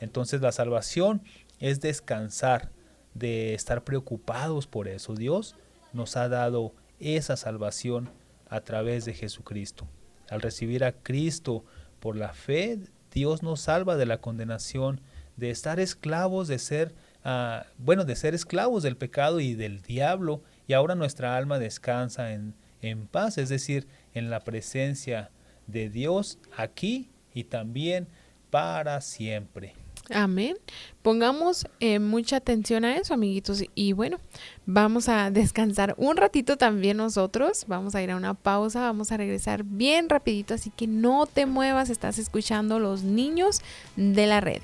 Entonces 0.00 0.40
la 0.40 0.50
salvación 0.50 1.22
es 1.60 1.80
descansar 1.80 2.72
de 3.14 3.54
estar 3.54 3.84
preocupados 3.84 4.66
por 4.66 4.88
eso. 4.88 5.14
Dios 5.14 5.54
nos 5.92 6.16
ha 6.16 6.28
dado 6.28 6.74
esa 6.98 7.36
salvación 7.36 8.10
a 8.50 8.62
través 8.62 9.04
de 9.04 9.14
Jesucristo. 9.14 9.86
Al 10.28 10.40
recibir 10.40 10.82
a 10.82 10.90
Cristo 10.90 11.64
por 12.00 12.16
la 12.16 12.32
fe, 12.32 12.80
Dios 13.12 13.44
nos 13.44 13.60
salva 13.60 13.96
de 13.96 14.06
la 14.06 14.20
condenación, 14.20 15.00
de 15.36 15.50
estar 15.50 15.78
esclavos, 15.78 16.48
de 16.48 16.58
ser, 16.58 16.96
uh, 17.24 17.64
bueno, 17.78 18.04
de 18.04 18.16
ser 18.16 18.34
esclavos 18.34 18.82
del 18.82 18.96
pecado 18.96 19.38
y 19.38 19.54
del 19.54 19.82
diablo, 19.82 20.42
y 20.66 20.72
ahora 20.72 20.96
nuestra 20.96 21.36
alma 21.36 21.60
descansa 21.60 22.32
en, 22.32 22.54
en 22.82 23.06
paz, 23.06 23.38
es 23.38 23.48
decir, 23.48 23.86
en 24.14 24.30
la 24.30 24.40
presencia 24.40 25.30
de 25.68 25.88
Dios 25.88 26.38
aquí 26.56 27.08
y 27.32 27.44
también 27.44 28.08
para 28.50 29.00
siempre. 29.00 29.74
Amén. 30.10 30.56
Pongamos 31.02 31.66
eh, 31.80 31.98
mucha 31.98 32.36
atención 32.36 32.84
a 32.84 32.96
eso, 32.96 33.12
amiguitos. 33.12 33.62
Y 33.74 33.92
bueno, 33.92 34.18
vamos 34.64 35.08
a 35.08 35.30
descansar 35.30 35.94
un 35.98 36.16
ratito 36.16 36.56
también 36.56 36.96
nosotros. 36.96 37.64
Vamos 37.68 37.94
a 37.94 38.02
ir 38.02 38.10
a 38.10 38.16
una 38.16 38.34
pausa, 38.34 38.80
vamos 38.80 39.12
a 39.12 39.18
regresar 39.18 39.64
bien 39.64 40.08
rapidito, 40.08 40.54
así 40.54 40.70
que 40.70 40.86
no 40.86 41.26
te 41.26 41.46
muevas, 41.46 41.90
estás 41.90 42.18
escuchando 42.18 42.78
los 42.78 43.02
niños 43.02 43.60
de 43.96 44.26
la 44.26 44.40
red. 44.40 44.62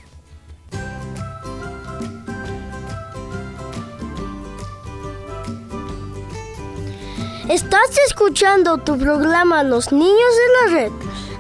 Estás 7.49 7.99
escuchando 8.07 8.79
tu 8.79 8.97
programa 8.97 9.63
Los 9.63 9.93
Niños 9.93 10.09
de 10.09 10.71
la 10.71 10.75
Red, 10.81 10.93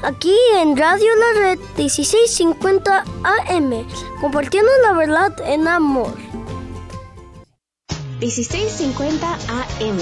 aquí 0.02 0.36
en 0.58 0.76
Radio 0.76 1.08
La 1.16 1.40
Red 1.40 1.58
1650 1.78 3.04
AM, 3.24 3.86
compartiendo 4.20 4.70
la 4.82 4.92
verdad 4.92 5.34
en 5.46 5.66
amor. 5.66 6.14
1650 8.20 9.32
AM, 9.32 9.98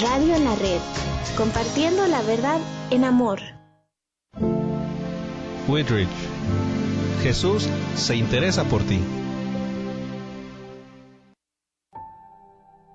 Radio 0.00 0.38
La 0.38 0.54
Red, 0.54 0.80
compartiendo 1.36 2.06
la 2.06 2.22
verdad 2.22 2.60
en 2.90 3.04
amor. 3.04 3.40
Whitridge, 5.66 6.08
Jesús 7.24 7.66
se 7.96 8.14
interesa 8.14 8.62
por 8.62 8.82
ti. 8.84 9.00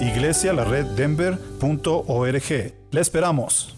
iglesialareddenver.org. 0.00 2.74
Le 2.90 3.00
esperamos. 3.00 3.76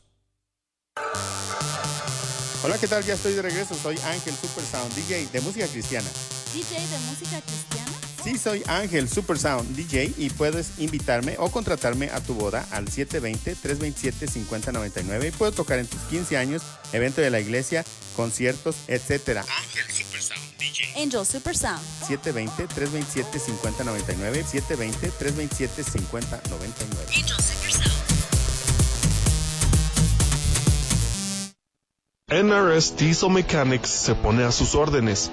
Hola, 2.65 2.79
¿qué 2.79 2.87
tal? 2.87 3.03
Ya 3.05 3.15
estoy 3.15 3.33
de 3.33 3.43
regreso. 3.43 3.75
Soy 3.75 3.99
Ángel 4.05 4.35
Super 4.35 4.63
Sound, 4.65 4.95
DJ 4.95 5.27
de 5.33 5.41
música 5.41 5.67
cristiana. 5.67 6.09
¿DJ 6.55 6.79
de 6.79 6.99
música 7.11 7.41
cristiana? 7.41 7.91
Sí, 8.23 8.39
soy 8.39 8.63
Ángel 8.69 9.09
Super 9.09 9.37
Sound, 9.37 9.75
DJ 9.75 10.15
y 10.17 10.31
puedes 10.31 10.79
invitarme 10.79 11.35
o 11.39 11.51
contratarme 11.51 12.09
a 12.11 12.21
tu 12.21 12.35
boda 12.35 12.65
al 12.71 12.87
720-327-5099 12.87 15.27
y 15.27 15.33
puedo 15.33 15.51
tocar 15.51 15.81
en 15.81 15.89
tus 15.89 16.01
15 16.03 16.37
años, 16.37 16.63
evento 16.93 17.21
de 17.21 17.31
la 17.31 17.41
iglesia, 17.41 17.85
conciertos, 18.15 18.77
etc. 18.87 19.39
Ángel 19.39 19.91
Super 19.91 20.23
Sound, 20.23 20.42
DJ. 20.63 20.95
Angel 20.95 21.25
Super 21.25 21.57
Sound. 21.57 21.81
720-327-5099, 22.07 24.45
720-327-5099. 24.45 27.19
Angel 27.19 27.41
Super 27.41 27.73
Sound. 27.73 27.91
NRS 32.29 32.95
Diesel 32.97 33.31
Mechanics 33.31 33.91
se 33.91 34.15
pone 34.15 34.45
a 34.45 34.53
sus 34.53 34.77
órdenes. 34.77 35.33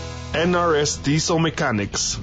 NRS 0.33 1.03
Diesel 1.03 1.41
Mechanics. 1.41 2.21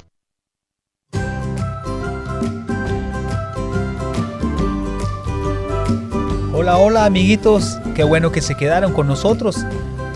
Hola, 6.55 6.79
hola 6.79 7.05
amiguitos, 7.05 7.79
qué 7.95 8.05
bueno 8.05 8.33
que 8.33 8.41
se 8.41 8.57
quedaron 8.57 8.95
con 8.95 9.07
nosotros. 9.07 9.59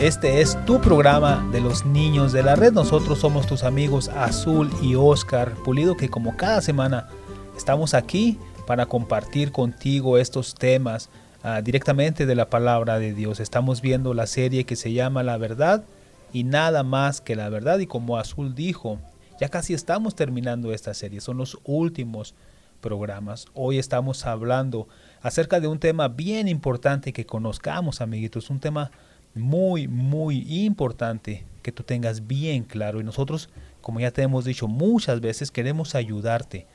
Este 0.00 0.40
es 0.40 0.56
tu 0.64 0.80
programa 0.80 1.46
de 1.52 1.60
los 1.60 1.84
niños 1.84 2.32
de 2.32 2.42
la 2.42 2.56
red. 2.56 2.72
Nosotros 2.72 3.18
somos 3.18 3.46
tus 3.46 3.62
amigos 3.62 4.08
Azul 4.08 4.70
y 4.80 4.94
Oscar 4.94 5.52
Pulido 5.62 5.94
que 5.94 6.08
como 6.08 6.34
cada 6.34 6.62
semana 6.62 7.08
estamos 7.54 7.92
aquí 7.92 8.38
para 8.66 8.86
compartir 8.86 9.52
contigo 9.52 10.16
estos 10.16 10.54
temas 10.54 11.10
Ah, 11.44 11.60
directamente 11.60 12.24
de 12.24 12.36
la 12.36 12.48
palabra 12.48 13.00
de 13.00 13.14
Dios. 13.14 13.40
Estamos 13.40 13.80
viendo 13.80 14.14
la 14.14 14.28
serie 14.28 14.62
que 14.62 14.76
se 14.76 14.92
llama 14.92 15.24
La 15.24 15.38
verdad 15.38 15.82
y 16.32 16.44
nada 16.44 16.82
más 16.82 17.20
que 17.20 17.36
la 17.36 17.48
verdad. 17.48 17.78
Y 17.78 17.86
como 17.86 18.16
Azul 18.16 18.54
dijo, 18.54 18.98
ya 19.40 19.48
casi 19.48 19.74
estamos 19.74 20.14
terminando 20.14 20.72
esta 20.72 20.94
serie. 20.94 21.20
Son 21.20 21.36
los 21.36 21.58
últimos 21.64 22.34
programas. 22.80 23.46
Hoy 23.54 23.78
estamos 23.78 24.26
hablando 24.26 24.88
acerca 25.20 25.60
de 25.60 25.68
un 25.68 25.78
tema 25.78 26.08
bien 26.08 26.48
importante 26.48 27.12
que 27.12 27.26
conozcamos, 27.26 28.00
amiguitos. 28.00 28.50
Un 28.50 28.60
tema 28.60 28.90
muy, 29.34 29.88
muy 29.88 30.64
importante 30.64 31.44
que 31.62 31.72
tú 31.72 31.82
tengas 31.82 32.26
bien 32.26 32.64
claro. 32.64 33.00
Y 33.00 33.04
nosotros, 33.04 33.48
como 33.80 34.00
ya 34.00 34.10
te 34.10 34.22
hemos 34.22 34.44
dicho 34.44 34.68
muchas 34.68 35.20
veces, 35.20 35.50
queremos 35.50 35.94
ayudarte 35.94 36.66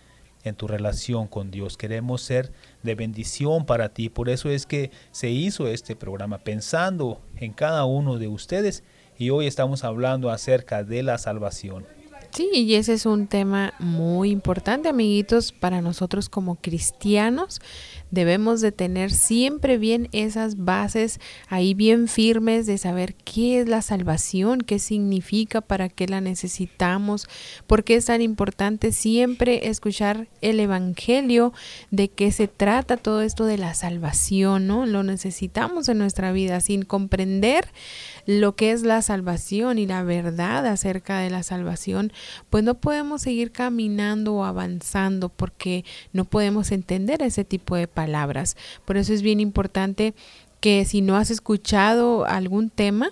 en 0.43 0.55
tu 0.55 0.67
relación 0.67 1.27
con 1.27 1.51
Dios. 1.51 1.77
Queremos 1.77 2.21
ser 2.21 2.51
de 2.83 2.95
bendición 2.95 3.65
para 3.65 3.89
ti. 3.89 4.09
Por 4.09 4.29
eso 4.29 4.49
es 4.49 4.65
que 4.65 4.91
se 5.11 5.29
hizo 5.29 5.67
este 5.67 5.95
programa 5.95 6.39
pensando 6.39 7.21
en 7.35 7.53
cada 7.53 7.85
uno 7.85 8.17
de 8.17 8.27
ustedes 8.27 8.83
y 9.17 9.29
hoy 9.29 9.47
estamos 9.47 9.83
hablando 9.83 10.29
acerca 10.29 10.83
de 10.83 11.03
la 11.03 11.17
salvación. 11.17 11.85
Sí, 12.31 12.49
y 12.53 12.75
ese 12.75 12.93
es 12.93 13.05
un 13.05 13.27
tema 13.27 13.73
muy 13.79 14.29
importante, 14.29 14.89
amiguitos, 14.89 15.51
para 15.51 15.81
nosotros 15.81 16.29
como 16.29 16.55
cristianos. 16.55 17.61
Debemos 18.11 18.61
de 18.61 18.71
tener 18.71 19.11
siempre 19.11 19.77
bien 19.77 20.09
esas 20.11 20.57
bases 20.57 21.19
ahí 21.47 21.73
bien 21.73 22.07
firmes 22.07 22.65
de 22.65 22.77
saber 22.77 23.15
qué 23.15 23.59
es 23.59 23.67
la 23.67 23.81
salvación, 23.81 24.61
qué 24.61 24.79
significa, 24.79 25.61
para 25.61 25.89
qué 25.89 26.07
la 26.07 26.21
necesitamos, 26.21 27.27
por 27.67 27.83
qué 27.83 27.95
es 27.95 28.05
tan 28.05 28.21
importante 28.21 28.91
siempre 28.91 29.67
escuchar 29.67 30.27
el 30.41 30.59
Evangelio, 30.59 31.53
de 31.91 32.09
qué 32.09 32.31
se 32.31 32.47
trata 32.47 32.97
todo 32.97 33.21
esto 33.21 33.45
de 33.45 33.57
la 33.57 33.73
salvación, 33.73 34.67
¿no? 34.67 34.85
Lo 34.85 35.03
necesitamos 35.03 35.89
en 35.89 35.97
nuestra 35.97 36.31
vida 36.31 36.61
sin 36.61 36.83
comprender 36.83 37.67
lo 38.25 38.55
que 38.55 38.71
es 38.71 38.83
la 38.83 39.01
salvación 39.01 39.79
y 39.79 39.85
la 39.85 40.03
verdad 40.03 40.65
acerca 40.65 41.19
de 41.19 41.29
la 41.29 41.43
salvación, 41.43 42.11
pues 42.49 42.63
no 42.63 42.75
podemos 42.75 43.21
seguir 43.21 43.51
caminando 43.51 44.35
o 44.35 44.43
avanzando 44.43 45.29
porque 45.29 45.85
no 46.13 46.25
podemos 46.25 46.71
entender 46.71 47.21
ese 47.21 47.45
tipo 47.45 47.75
de 47.75 47.87
palabras. 47.97 48.55
Por 48.85 48.95
eso 48.95 49.11
es 49.11 49.23
bien 49.23 49.39
importante 49.39 50.13
que 50.59 50.85
si 50.85 51.01
no 51.01 51.15
has 51.15 51.31
escuchado 51.31 52.25
algún 52.25 52.69
tema, 52.69 53.09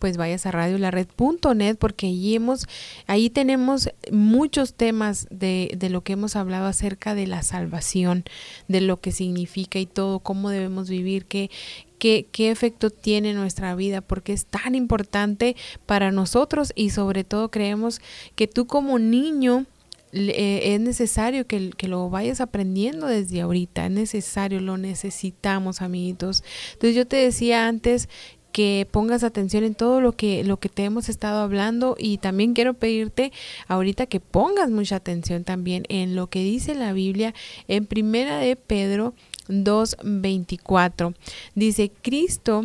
pues 0.00 0.16
vayas 0.16 0.46
a 0.46 0.50
radiolared.net 0.50 1.76
porque 1.78 2.08
allí 2.08 2.34
hemos, 2.34 2.66
ahí 3.06 3.30
tenemos 3.30 3.88
muchos 4.10 4.74
temas 4.74 5.28
de, 5.30 5.70
de, 5.78 5.90
lo 5.90 6.00
que 6.02 6.14
hemos 6.14 6.34
hablado 6.34 6.66
acerca 6.66 7.14
de 7.14 7.28
la 7.28 7.42
salvación, 7.42 8.24
de 8.66 8.80
lo 8.80 8.96
que 8.96 9.12
significa 9.12 9.78
y 9.78 9.86
todo, 9.86 10.18
cómo 10.18 10.50
debemos 10.50 10.90
vivir, 10.90 11.24
qué, 11.26 11.52
qué, 12.00 12.26
qué 12.32 12.50
efecto 12.50 12.90
tiene 12.90 13.32
nuestra 13.32 13.76
vida, 13.76 14.00
porque 14.00 14.32
es 14.32 14.46
tan 14.46 14.74
importante 14.74 15.54
para 15.86 16.10
nosotros 16.10 16.72
y 16.74 16.90
sobre 16.90 17.22
todo 17.22 17.52
creemos 17.52 18.00
que 18.34 18.48
tú 18.48 18.66
como 18.66 18.98
niño 18.98 19.66
eh, 20.12 20.74
es 20.74 20.80
necesario 20.80 21.46
que, 21.46 21.70
que, 21.70 21.88
lo 21.88 22.08
vayas 22.10 22.40
aprendiendo 22.40 23.06
desde 23.06 23.40
ahorita, 23.40 23.86
es 23.86 23.90
necesario, 23.90 24.60
lo 24.60 24.78
necesitamos, 24.78 25.82
amiguitos. 25.82 26.44
Entonces 26.74 26.94
yo 26.94 27.06
te 27.06 27.16
decía 27.16 27.66
antes 27.68 28.08
que 28.56 28.88
pongas 28.90 29.22
atención 29.22 29.64
en 29.64 29.74
todo 29.74 30.00
lo 30.00 30.12
que, 30.12 30.42
lo 30.42 30.56
que 30.56 30.70
te 30.70 30.84
hemos 30.84 31.10
estado 31.10 31.42
hablando 31.42 31.94
y 31.98 32.16
también 32.16 32.54
quiero 32.54 32.72
pedirte 32.72 33.30
ahorita 33.68 34.06
que 34.06 34.18
pongas 34.18 34.70
mucha 34.70 34.96
atención 34.96 35.44
también 35.44 35.84
en 35.90 36.16
lo 36.16 36.28
que 36.28 36.38
dice 36.38 36.74
la 36.74 36.94
Biblia 36.94 37.34
en 37.68 37.84
primera 37.84 38.38
de 38.38 38.56
Pedro 38.56 39.12
2.24. 39.48 41.14
Dice, 41.54 41.92
Cristo 42.00 42.64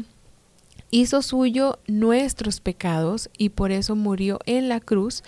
hizo 0.91 1.21
suyo 1.21 1.77
nuestros 1.87 2.61
pecados 2.61 3.29
y 3.37 3.49
por 3.49 3.73
eso 3.73 3.97
murió 3.97 4.39
en 4.45 4.69
la 4.69 4.79
cruz. 4.79 5.23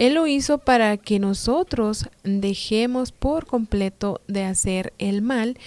Él 0.00 0.14
lo 0.14 0.26
hizo 0.26 0.56
para 0.56 0.96
que 0.96 1.18
nosotros 1.18 2.08
dejemos 2.24 3.12
por 3.12 3.44
completo 3.44 4.22
de 4.28 4.44
hacer 4.44 4.94
el 4.96 5.20
mal 5.20 5.58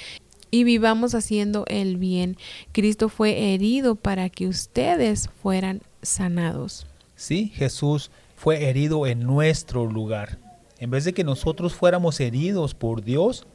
y 0.50 0.64
vivamos 0.64 1.14
haciendo 1.14 1.66
el 1.68 1.98
bien. 1.98 2.38
Cristo 2.72 3.10
fue 3.10 3.54
herido 3.54 3.94
para 3.94 4.32
que 4.32 4.48
ustedes 4.48 5.30
fueran 5.44 5.84
sanados. 6.02 6.88
Sí, 7.16 7.52
Jesús 7.54 8.10
fue 8.36 8.70
herido 8.70 9.06
en 9.06 9.20
nuestro 9.20 9.86
lugar. 9.86 10.40
En 10.80 10.90
vez 10.90 11.06
de 11.06 11.14
que 11.14 11.24
nosotros 11.24 11.76
fuéramos 11.76 12.20
heridos 12.20 12.74
por 12.74 13.04
Dios, 13.04 13.46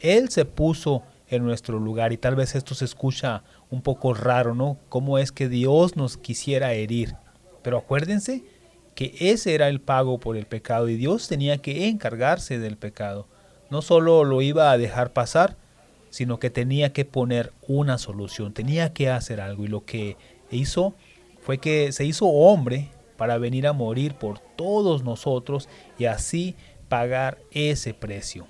Él 0.00 0.30
se 0.30 0.44
puso 0.44 1.04
en 1.28 1.44
nuestro 1.44 1.78
lugar. 1.78 2.12
Y 2.12 2.16
tal 2.16 2.34
vez 2.34 2.56
esto 2.56 2.74
se 2.74 2.86
escucha 2.86 3.44
un 3.70 3.82
poco 3.82 4.14
raro, 4.14 4.56
¿no? 4.56 4.78
¿Cómo 4.88 5.16
es 5.16 5.30
que 5.30 5.48
Dios 5.48 5.94
nos 5.94 6.16
quisiera 6.16 6.72
herir? 6.72 7.14
Pero 7.62 7.78
acuérdense 7.78 8.57
que 8.98 9.14
ese 9.20 9.54
era 9.54 9.68
el 9.68 9.80
pago 9.80 10.18
por 10.18 10.36
el 10.36 10.46
pecado 10.46 10.88
y 10.88 10.96
Dios 10.96 11.28
tenía 11.28 11.58
que 11.58 11.86
encargarse 11.86 12.58
del 12.58 12.76
pecado. 12.76 13.28
No 13.70 13.80
solo 13.80 14.24
lo 14.24 14.42
iba 14.42 14.72
a 14.72 14.76
dejar 14.76 15.12
pasar, 15.12 15.56
sino 16.10 16.40
que 16.40 16.50
tenía 16.50 16.92
que 16.92 17.04
poner 17.04 17.52
una 17.68 17.96
solución, 17.98 18.52
tenía 18.52 18.92
que 18.92 19.08
hacer 19.08 19.40
algo. 19.40 19.64
Y 19.64 19.68
lo 19.68 19.84
que 19.84 20.16
hizo 20.50 20.96
fue 21.40 21.58
que 21.58 21.92
se 21.92 22.06
hizo 22.06 22.26
hombre 22.26 22.88
para 23.16 23.38
venir 23.38 23.68
a 23.68 23.72
morir 23.72 24.14
por 24.14 24.40
todos 24.40 25.04
nosotros 25.04 25.68
y 25.96 26.06
así 26.06 26.56
pagar 26.88 27.38
ese 27.52 27.94
precio 27.94 28.48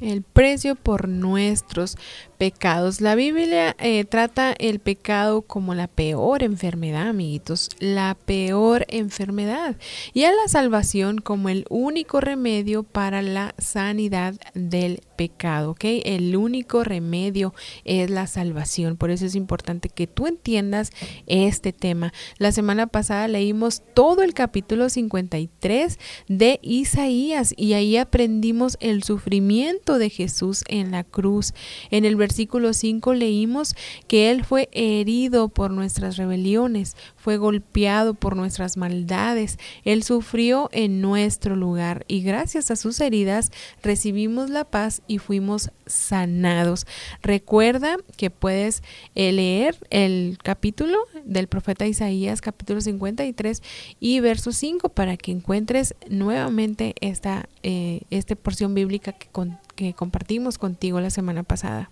el 0.00 0.22
precio 0.22 0.76
por 0.76 1.08
nuestros 1.08 1.96
pecados. 2.40 3.02
La 3.02 3.16
Biblia 3.16 3.76
eh, 3.78 4.06
trata 4.06 4.54
el 4.58 4.78
pecado 4.78 5.42
como 5.42 5.74
la 5.74 5.88
peor 5.88 6.42
enfermedad, 6.42 7.08
amiguitos, 7.08 7.68
la 7.80 8.16
peor 8.24 8.86
enfermedad. 8.88 9.76
Y 10.14 10.24
a 10.24 10.32
la 10.32 10.48
salvación 10.48 11.18
como 11.18 11.50
el 11.50 11.66
único 11.68 12.18
remedio 12.22 12.82
para 12.82 13.20
la 13.20 13.54
sanidad 13.58 14.36
del 14.54 15.02
pecado, 15.16 15.72
¿ok? 15.72 15.84
El 15.84 16.34
único 16.34 16.82
remedio 16.82 17.52
es 17.84 18.08
la 18.08 18.26
salvación. 18.26 18.96
Por 18.96 19.10
eso 19.10 19.26
es 19.26 19.34
importante 19.34 19.90
que 19.90 20.06
tú 20.06 20.26
entiendas 20.26 20.92
este 21.26 21.74
tema. 21.74 22.14
La 22.38 22.52
semana 22.52 22.86
pasada 22.86 23.28
leímos 23.28 23.82
todo 23.92 24.22
el 24.22 24.32
capítulo 24.32 24.88
53 24.88 25.98
de 26.28 26.58
Isaías 26.62 27.52
y 27.54 27.74
ahí 27.74 27.98
aprendimos 27.98 28.78
el 28.80 29.02
sufrimiento 29.02 29.98
de 29.98 30.08
Jesús 30.08 30.64
en 30.68 30.90
la 30.90 31.04
cruz. 31.04 31.52
En 31.90 32.06
el 32.06 32.16
versículo 32.16 32.29
5 32.32 33.14
leímos 33.14 33.74
que 34.06 34.30
Él 34.30 34.44
fue 34.44 34.68
herido 34.72 35.48
por 35.48 35.70
nuestras 35.70 36.16
rebeliones, 36.16 36.96
fue 37.16 37.36
golpeado 37.36 38.14
por 38.14 38.36
nuestras 38.36 38.76
maldades, 38.76 39.58
Él 39.84 40.02
sufrió 40.02 40.68
en 40.72 41.00
nuestro 41.00 41.56
lugar 41.56 42.04
y 42.08 42.22
gracias 42.22 42.70
a 42.70 42.76
sus 42.76 43.00
heridas 43.00 43.50
recibimos 43.82 44.50
la 44.50 44.64
paz 44.64 45.02
y 45.06 45.18
fuimos 45.18 45.70
sanados. 45.86 46.86
Recuerda 47.22 47.96
que 48.16 48.30
puedes 48.30 48.82
eh, 49.14 49.32
leer 49.32 49.76
el 49.90 50.38
capítulo 50.42 50.98
del 51.24 51.48
profeta 51.48 51.86
Isaías, 51.86 52.40
capítulo 52.40 52.80
53 52.80 53.62
y 53.98 54.20
verso 54.20 54.52
5 54.52 54.90
para 54.90 55.16
que 55.16 55.32
encuentres 55.32 55.94
nuevamente 56.08 56.94
esta, 57.00 57.48
eh, 57.62 58.02
esta 58.10 58.34
porción 58.36 58.74
bíblica 58.74 59.12
que, 59.12 59.28
que 59.74 59.94
compartimos 59.94 60.58
contigo 60.58 61.00
la 61.00 61.10
semana 61.10 61.42
pasada. 61.42 61.90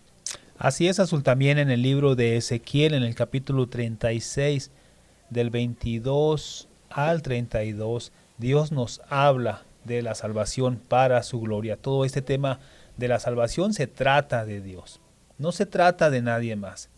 Así 0.59 0.89
es, 0.89 0.99
Azul, 0.99 1.23
también 1.23 1.59
en 1.59 1.71
el 1.71 1.83
libro 1.83 2.17
de 2.17 2.37
Ezequiel, 2.37 2.93
en 2.95 3.05
el 3.05 3.15
capítulo 3.15 3.69
36, 3.69 4.73
del 5.31 5.51
22 5.51 6.67
al 6.91 7.23
32, 7.23 8.11
Dios 8.39 8.73
nos 8.73 9.01
habla 9.09 9.63
de 9.85 10.03
la 10.03 10.17
salvación 10.17 10.81
para 10.89 11.23
su 11.23 11.41
gloria. 11.41 11.77
Todo 11.77 12.05
este 12.05 12.23
tema 12.23 12.59
de 12.97 13.07
la 13.07 13.21
salvación 13.21 13.73
se 13.73 13.87
trata 13.87 14.45
de 14.45 14.61
Dios, 14.61 15.01
no 15.39 15.53
se 15.53 15.65
trata 15.65 16.11
de 16.11 16.23
nadie 16.23 16.57
más, 16.57 16.89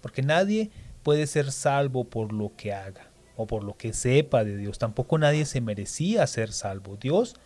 porque 0.00 0.22
nadie 0.22 0.72
puede 1.04 1.28
ser 1.28 1.52
salvo 1.52 2.02
por 2.02 2.32
lo 2.32 2.50
que 2.56 2.72
haga 2.72 3.06
o 3.36 3.46
por 3.46 3.62
lo 3.62 3.76
que 3.76 3.92
sepa 3.92 4.42
de 4.42 4.56
Dios. 4.56 4.80
Tampoco 4.80 5.18
nadie 5.18 5.44
se 5.44 5.60
merecía 5.60 6.26
ser 6.26 6.50
salvo. 6.52 6.96
Dios 7.00 7.36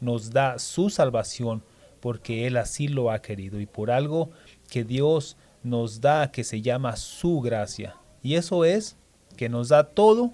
nos 0.00 0.32
da 0.32 0.58
su 0.58 0.90
salvación 0.90 1.62
porque 2.00 2.46
Él 2.46 2.58
así 2.58 2.88
lo 2.88 3.10
ha 3.10 3.22
querido 3.22 3.58
y 3.58 3.64
por 3.64 3.90
algo 3.90 4.28
que 4.74 4.82
Dios 4.82 5.36
nos 5.62 6.00
da 6.00 6.32
que 6.32 6.42
se 6.42 6.60
llama 6.60 6.96
su 6.96 7.40
gracia. 7.40 7.94
Y 8.24 8.34
eso 8.34 8.64
es 8.64 8.96
que 9.36 9.48
nos 9.48 9.68
da 9.68 9.84
todo 9.84 10.32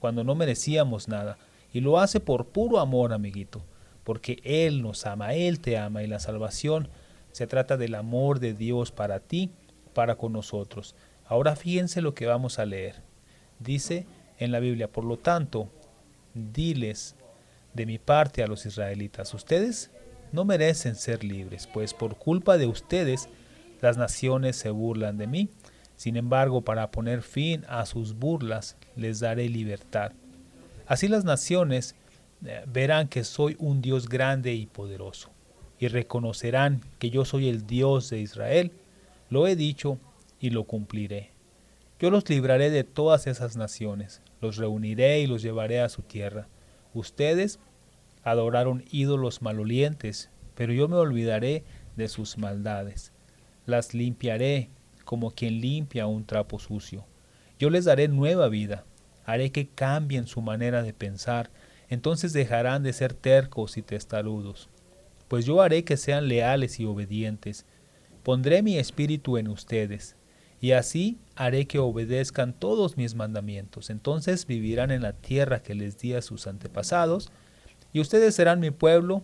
cuando 0.00 0.24
no 0.24 0.34
merecíamos 0.34 1.08
nada. 1.08 1.36
Y 1.74 1.80
lo 1.80 1.98
hace 1.98 2.18
por 2.18 2.46
puro 2.46 2.80
amor, 2.80 3.12
amiguito, 3.12 3.62
porque 4.02 4.40
Él 4.44 4.80
nos 4.80 5.04
ama, 5.04 5.34
Él 5.34 5.60
te 5.60 5.76
ama 5.76 6.02
y 6.02 6.06
la 6.06 6.20
salvación 6.20 6.88
se 7.32 7.46
trata 7.46 7.76
del 7.76 7.94
amor 7.94 8.40
de 8.40 8.54
Dios 8.54 8.92
para 8.92 9.20
ti, 9.20 9.50
para 9.92 10.14
con 10.14 10.32
nosotros. 10.32 10.94
Ahora 11.26 11.54
fíjense 11.54 12.00
lo 12.00 12.14
que 12.14 12.24
vamos 12.24 12.58
a 12.58 12.64
leer. 12.64 13.02
Dice 13.58 14.06
en 14.38 14.52
la 14.52 14.60
Biblia, 14.60 14.90
por 14.90 15.04
lo 15.04 15.18
tanto, 15.18 15.68
diles 16.32 17.14
de 17.74 17.84
mi 17.84 17.98
parte 17.98 18.42
a 18.42 18.46
los 18.46 18.64
israelitas, 18.64 19.34
ustedes 19.34 19.90
no 20.32 20.46
merecen 20.46 20.94
ser 20.94 21.24
libres, 21.24 21.66
pues 21.66 21.92
por 21.92 22.16
culpa 22.16 22.56
de 22.56 22.64
ustedes 22.66 23.28
las 23.82 23.98
naciones 23.98 24.56
se 24.56 24.70
burlan 24.70 25.18
de 25.18 25.26
mí 25.26 25.50
sin 26.02 26.16
embargo, 26.16 26.62
para 26.62 26.90
poner 26.90 27.22
fin 27.22 27.64
a 27.68 27.86
sus 27.86 28.14
burlas, 28.14 28.76
les 28.96 29.20
daré 29.20 29.48
libertad. 29.48 30.10
Así 30.84 31.06
las 31.06 31.24
naciones 31.24 31.94
eh, 32.44 32.64
verán 32.66 33.06
que 33.06 33.22
soy 33.22 33.54
un 33.60 33.80
Dios 33.80 34.08
grande 34.08 34.52
y 34.52 34.66
poderoso, 34.66 35.30
y 35.78 35.86
reconocerán 35.86 36.80
que 36.98 37.10
yo 37.10 37.24
soy 37.24 37.48
el 37.48 37.68
Dios 37.68 38.10
de 38.10 38.18
Israel. 38.18 38.72
Lo 39.30 39.46
he 39.46 39.54
dicho 39.54 39.96
y 40.40 40.50
lo 40.50 40.64
cumpliré. 40.64 41.30
Yo 42.00 42.10
los 42.10 42.28
libraré 42.28 42.70
de 42.70 42.82
todas 42.82 43.28
esas 43.28 43.56
naciones, 43.56 44.22
los 44.40 44.56
reuniré 44.56 45.20
y 45.20 45.28
los 45.28 45.40
llevaré 45.40 45.80
a 45.80 45.88
su 45.88 46.02
tierra. 46.02 46.48
Ustedes 46.94 47.60
adoraron 48.24 48.84
ídolos 48.90 49.40
malolientes, 49.40 50.30
pero 50.56 50.72
yo 50.72 50.88
me 50.88 50.96
olvidaré 50.96 51.62
de 51.94 52.08
sus 52.08 52.38
maldades. 52.38 53.11
Las 53.66 53.94
limpiaré 53.94 54.70
como 55.04 55.30
quien 55.30 55.60
limpia 55.60 56.06
un 56.06 56.24
trapo 56.24 56.58
sucio. 56.58 57.04
Yo 57.58 57.70
les 57.70 57.84
daré 57.84 58.08
nueva 58.08 58.48
vida, 58.48 58.84
haré 59.24 59.52
que 59.52 59.68
cambien 59.68 60.26
su 60.26 60.40
manera 60.40 60.82
de 60.82 60.92
pensar, 60.92 61.50
entonces 61.88 62.32
dejarán 62.32 62.82
de 62.82 62.92
ser 62.92 63.14
tercos 63.14 63.76
y 63.76 63.82
testarudos. 63.82 64.68
Pues 65.28 65.44
yo 65.44 65.60
haré 65.60 65.84
que 65.84 65.96
sean 65.96 66.28
leales 66.28 66.80
y 66.80 66.84
obedientes, 66.84 67.66
pondré 68.22 68.62
mi 68.62 68.78
espíritu 68.78 69.38
en 69.38 69.48
ustedes, 69.48 70.16
y 70.60 70.72
así 70.72 71.18
haré 71.36 71.66
que 71.66 71.78
obedezcan 71.78 72.52
todos 72.52 72.96
mis 72.96 73.14
mandamientos. 73.14 73.90
Entonces 73.90 74.46
vivirán 74.46 74.90
en 74.90 75.02
la 75.02 75.12
tierra 75.12 75.62
que 75.62 75.74
les 75.74 75.98
di 75.98 76.14
a 76.14 76.22
sus 76.22 76.46
antepasados, 76.46 77.30
y 77.92 78.00
ustedes 78.00 78.34
serán 78.34 78.60
mi 78.60 78.70
pueblo, 78.70 79.22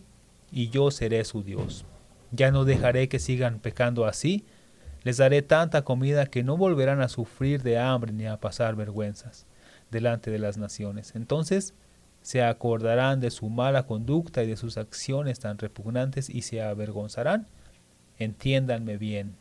y 0.51 0.69
yo 0.69 0.91
seré 0.91 1.25
su 1.25 1.43
Dios. 1.43 1.85
Ya 2.31 2.51
no 2.51 2.65
dejaré 2.65 3.09
que 3.09 3.19
sigan 3.19 3.59
pecando 3.59 4.05
así, 4.05 4.45
les 5.03 5.17
daré 5.17 5.43
tanta 5.43 5.83
comida 5.83 6.27
que 6.27 6.43
no 6.43 6.57
volverán 6.57 7.01
a 7.01 7.09
sufrir 7.09 7.63
de 7.63 7.79
hambre 7.79 8.13
ni 8.13 8.27
a 8.27 8.39
pasar 8.39 8.77
vergüenzas 8.77 9.47
delante 9.91 10.31
de 10.31 10.39
las 10.39 10.59
naciones. 10.59 11.15
Entonces 11.15 11.75
se 12.21 12.43
acordarán 12.43 13.21
de 13.21 13.31
su 13.31 13.49
mala 13.49 13.87
conducta 13.87 14.43
y 14.43 14.47
de 14.47 14.57
sus 14.57 14.77
acciones 14.77 15.39
tan 15.39 15.59
repugnantes 15.59 16.29
y 16.29 16.43
se 16.43 16.61
avergonzarán. 16.63 17.47
Entiéndanme 18.19 18.99
bien, 18.99 19.37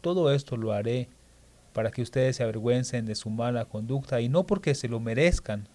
todo 0.00 0.32
esto 0.32 0.56
lo 0.56 0.72
haré 0.72 1.08
para 1.72 1.90
que 1.90 2.02
ustedes 2.02 2.36
se 2.36 2.42
avergüencen 2.42 3.06
de 3.06 3.14
su 3.14 3.30
mala 3.30 3.66
conducta 3.66 4.20
y 4.20 4.28
no 4.28 4.46
porque 4.46 4.74
se 4.74 4.88
lo 4.88 5.00
merezcan. 5.00 5.68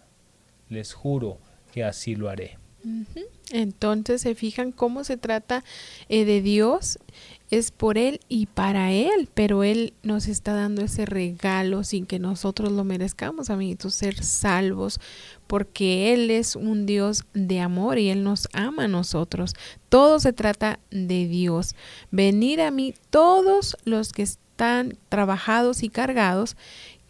Les 0.70 0.94
juro 0.94 1.38
que 1.72 1.84
así 1.84 2.16
lo 2.16 2.30
haré. 2.30 2.58
Entonces 3.52 4.22
se 4.22 4.36
fijan 4.36 4.72
cómo 4.72 5.04
se 5.04 5.18
trata 5.18 5.64
eh, 6.10 6.26
de 6.26 6.42
Dios 6.42 7.00
es 7.52 7.72
por 7.72 7.98
Él 7.98 8.22
y 8.30 8.46
para 8.46 8.94
Él, 8.94 9.28
pero 9.34 9.64
Él 9.64 9.94
nos 10.04 10.28
está 10.28 10.54
dando 10.54 10.82
ese 10.82 11.06
regalo 11.06 11.84
sin 11.84 12.06
que 12.06 12.18
nosotros 12.18 12.72
lo 12.72 12.86
merezcamos, 12.86 13.50
amiguitos, 13.50 13.94
ser 13.94 14.24
salvos, 14.24 15.02
porque 15.48 16.14
Él 16.14 16.32
es 16.32 16.56
un 16.56 16.86
Dios 16.86 17.26
de 17.34 17.60
amor 17.60 18.00
y 18.00 18.10
Él 18.10 18.24
nos 18.24 18.48
ama 18.54 18.86
a 18.86 18.88
nosotros. 18.88 19.54
Todo 19.90 20.22
se 20.22 20.32
trata 20.32 20.80
de 20.92 21.28
Dios. 21.28 21.76
Venir 22.10 22.62
a 22.62 22.72
mí 22.72 22.94
todos 23.10 23.76
los 23.84 24.14
que 24.14 24.24
están 24.24 24.98
trabajados 25.10 25.84
y 25.84 25.90
cargados. 25.90 26.56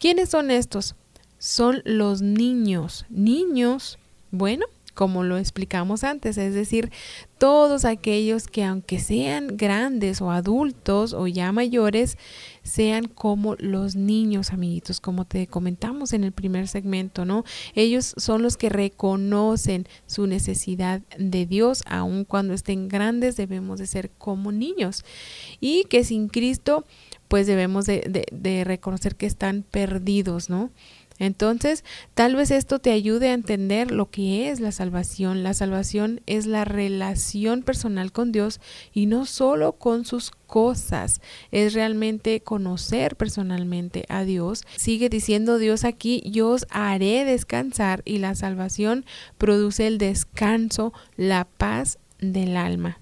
¿Quiénes 0.00 0.30
son 0.30 0.50
estos? 0.50 0.96
son 1.42 1.82
los 1.84 2.22
niños. 2.22 3.04
Niños, 3.10 3.98
bueno, 4.30 4.66
como 4.94 5.22
lo 5.22 5.38
explicamos 5.38 6.04
antes, 6.04 6.36
es 6.38 6.54
decir, 6.54 6.90
todos 7.38 7.84
aquellos 7.84 8.46
que 8.46 8.62
aunque 8.62 9.00
sean 9.00 9.56
grandes 9.56 10.20
o 10.20 10.30
adultos 10.30 11.12
o 11.12 11.26
ya 11.26 11.50
mayores, 11.50 12.16
sean 12.62 13.06
como 13.06 13.56
los 13.56 13.96
niños, 13.96 14.52
amiguitos, 14.52 15.00
como 15.00 15.24
te 15.24 15.46
comentamos 15.46 16.12
en 16.12 16.24
el 16.24 16.32
primer 16.32 16.68
segmento, 16.68 17.24
¿no? 17.24 17.44
Ellos 17.74 18.14
son 18.16 18.42
los 18.42 18.56
que 18.56 18.68
reconocen 18.68 19.86
su 20.06 20.26
necesidad 20.26 21.02
de 21.18 21.46
Dios, 21.46 21.82
aun 21.86 22.24
cuando 22.24 22.54
estén 22.54 22.88
grandes, 22.88 23.36
debemos 23.36 23.78
de 23.78 23.86
ser 23.86 24.10
como 24.10 24.52
niños. 24.52 25.04
Y 25.60 25.84
que 25.84 26.04
sin 26.04 26.28
Cristo, 26.28 26.84
pues 27.28 27.46
debemos 27.46 27.86
de, 27.86 28.26
de 28.30 28.64
reconocer 28.64 29.16
que 29.16 29.26
están 29.26 29.64
perdidos, 29.68 30.50
¿no? 30.50 30.70
Entonces, 31.22 31.84
tal 32.14 32.34
vez 32.34 32.50
esto 32.50 32.80
te 32.80 32.90
ayude 32.90 33.28
a 33.28 33.34
entender 33.34 33.92
lo 33.92 34.10
que 34.10 34.50
es 34.50 34.58
la 34.58 34.72
salvación. 34.72 35.44
La 35.44 35.54
salvación 35.54 36.20
es 36.26 36.46
la 36.46 36.64
relación 36.64 37.62
personal 37.62 38.10
con 38.10 38.32
Dios 38.32 38.60
y 38.92 39.06
no 39.06 39.24
solo 39.24 39.74
con 39.74 40.04
sus 40.04 40.32
cosas, 40.48 41.20
es 41.52 41.74
realmente 41.74 42.40
conocer 42.40 43.14
personalmente 43.14 44.04
a 44.08 44.24
Dios. 44.24 44.64
Sigue 44.76 45.08
diciendo 45.08 45.58
Dios 45.58 45.84
aquí, 45.84 46.24
yo 46.26 46.48
os 46.48 46.66
haré 46.70 47.24
descansar 47.24 48.02
y 48.04 48.18
la 48.18 48.34
salvación 48.34 49.06
produce 49.38 49.86
el 49.86 49.98
descanso, 49.98 50.92
la 51.16 51.44
paz 51.44 51.98
del 52.18 52.56
alma. 52.56 52.98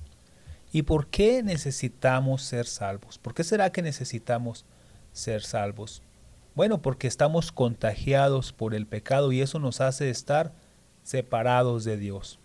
¿Y 0.73 0.83
por 0.83 1.07
qué 1.07 1.43
necesitamos 1.43 2.43
ser 2.43 2.67
salvos? 2.67 3.17
¿Por 3.17 3.33
qué 3.33 3.45
será 3.45 3.73
que 3.73 3.81
necesitamos 3.81 4.67
ser 5.15 5.43
salvos? 5.43 6.03
Bueno, 6.61 6.83
porque 6.83 7.07
estamos 7.07 7.53
contagiados 7.53 8.53
por 8.53 8.75
el 8.75 8.87
pecado 8.87 9.33
y 9.33 9.41
eso 9.41 9.59
nos 9.59 9.81
hace 9.81 10.11
estar 10.11 10.53
separados 11.03 11.85
de 11.85 11.97
Dios. 11.97 12.39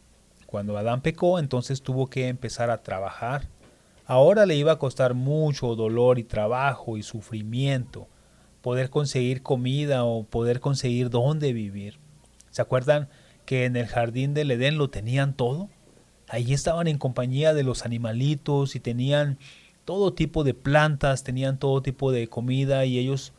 Cuando 0.45 0.78
Adán 0.78 1.01
pecó, 1.01 1.38
entonces 1.38 1.82
tuvo 1.82 2.08
que 2.08 2.30
empezar 2.30 2.69
a 2.69 2.82
trabajar. 2.82 3.49
Ahora 4.06 4.45
le 4.45 4.56
iba 4.56 4.71
a 4.71 4.80
costar 4.80 5.15
mucho 5.15 5.75
dolor 5.75 6.17
y 6.17 6.23
trabajo 6.23 6.95
y 6.95 7.04
sufrimiento 7.04 8.08
poder 8.62 8.89
conseguir 8.89 9.43
comida 9.43 10.06
o 10.06 10.23
poder 10.23 10.62
conseguir 10.62 11.10
dónde 11.10 11.51
vivir. 11.51 11.99
¿Se 12.51 12.62
acuerdan 12.62 13.10
que 13.45 13.65
en 13.65 13.75
el 13.75 13.88
jardín 13.88 14.34
del 14.34 14.49
Edén 14.49 14.78
lo 14.78 14.89
tenían 14.89 15.34
todo? 15.34 15.67
Allí 16.30 16.54
estaban 16.54 16.88
en 16.88 16.99
compañía 16.99 17.54
de 17.54 17.63
los 17.63 17.84
animalitos 17.84 18.78
y 18.78 18.80
tenían 18.80 19.39
todo 19.84 20.13
tipo 20.13 20.45
de 20.45 20.54
plantas, 20.54 21.25
tenían 21.25 21.60
todo 21.60 21.82
tipo 21.82 22.13
de 22.13 22.30
comida 22.30 22.86
y 22.86 22.97
ellos 22.97 23.34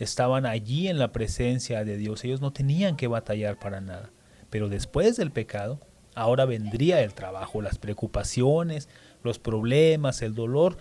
estaban 0.00 0.46
allí 0.46 0.88
en 0.88 0.98
la 0.98 1.12
presencia 1.12 1.84
de 1.84 1.96
Dios. 1.96 2.24
Ellos 2.24 2.40
no 2.40 2.52
tenían 2.52 2.96
que 2.96 3.06
batallar 3.06 3.58
para 3.58 3.80
nada. 3.80 4.10
Pero 4.48 4.68
después 4.68 5.16
del 5.16 5.30
pecado, 5.30 5.78
ahora 6.14 6.46
vendría 6.46 7.02
el 7.02 7.14
trabajo, 7.14 7.62
las 7.62 7.78
preocupaciones, 7.78 8.88
los 9.22 9.38
problemas, 9.38 10.22
el 10.22 10.34
dolor. 10.34 10.78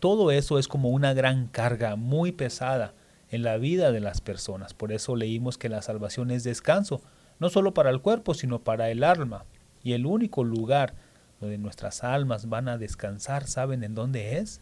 Todo 0.00 0.32
eso 0.32 0.58
es 0.58 0.68
como 0.68 0.90
una 0.90 1.14
gran 1.14 1.46
carga 1.46 1.96
muy 1.96 2.32
pesada 2.32 2.92
en 3.30 3.42
la 3.42 3.56
vida 3.56 3.92
de 3.92 4.00
las 4.00 4.20
personas. 4.20 4.74
Por 4.74 4.92
eso 4.92 5.14
leímos 5.14 5.58
que 5.58 5.68
la 5.68 5.80
salvación 5.80 6.32
es 6.32 6.42
descanso, 6.44 7.00
no 7.38 7.48
solo 7.50 7.72
para 7.72 7.90
el 7.90 8.00
cuerpo, 8.00 8.34
sino 8.34 8.64
para 8.64 8.90
el 8.90 9.04
alma. 9.04 9.44
Y 9.82 9.92
el 9.92 10.06
único 10.06 10.42
lugar 10.42 10.94
donde 11.40 11.58
nuestras 11.58 12.02
almas 12.02 12.48
van 12.48 12.68
a 12.68 12.78
descansar, 12.78 13.46
¿saben 13.46 13.84
en 13.84 13.94
dónde 13.94 14.38
es? 14.38 14.60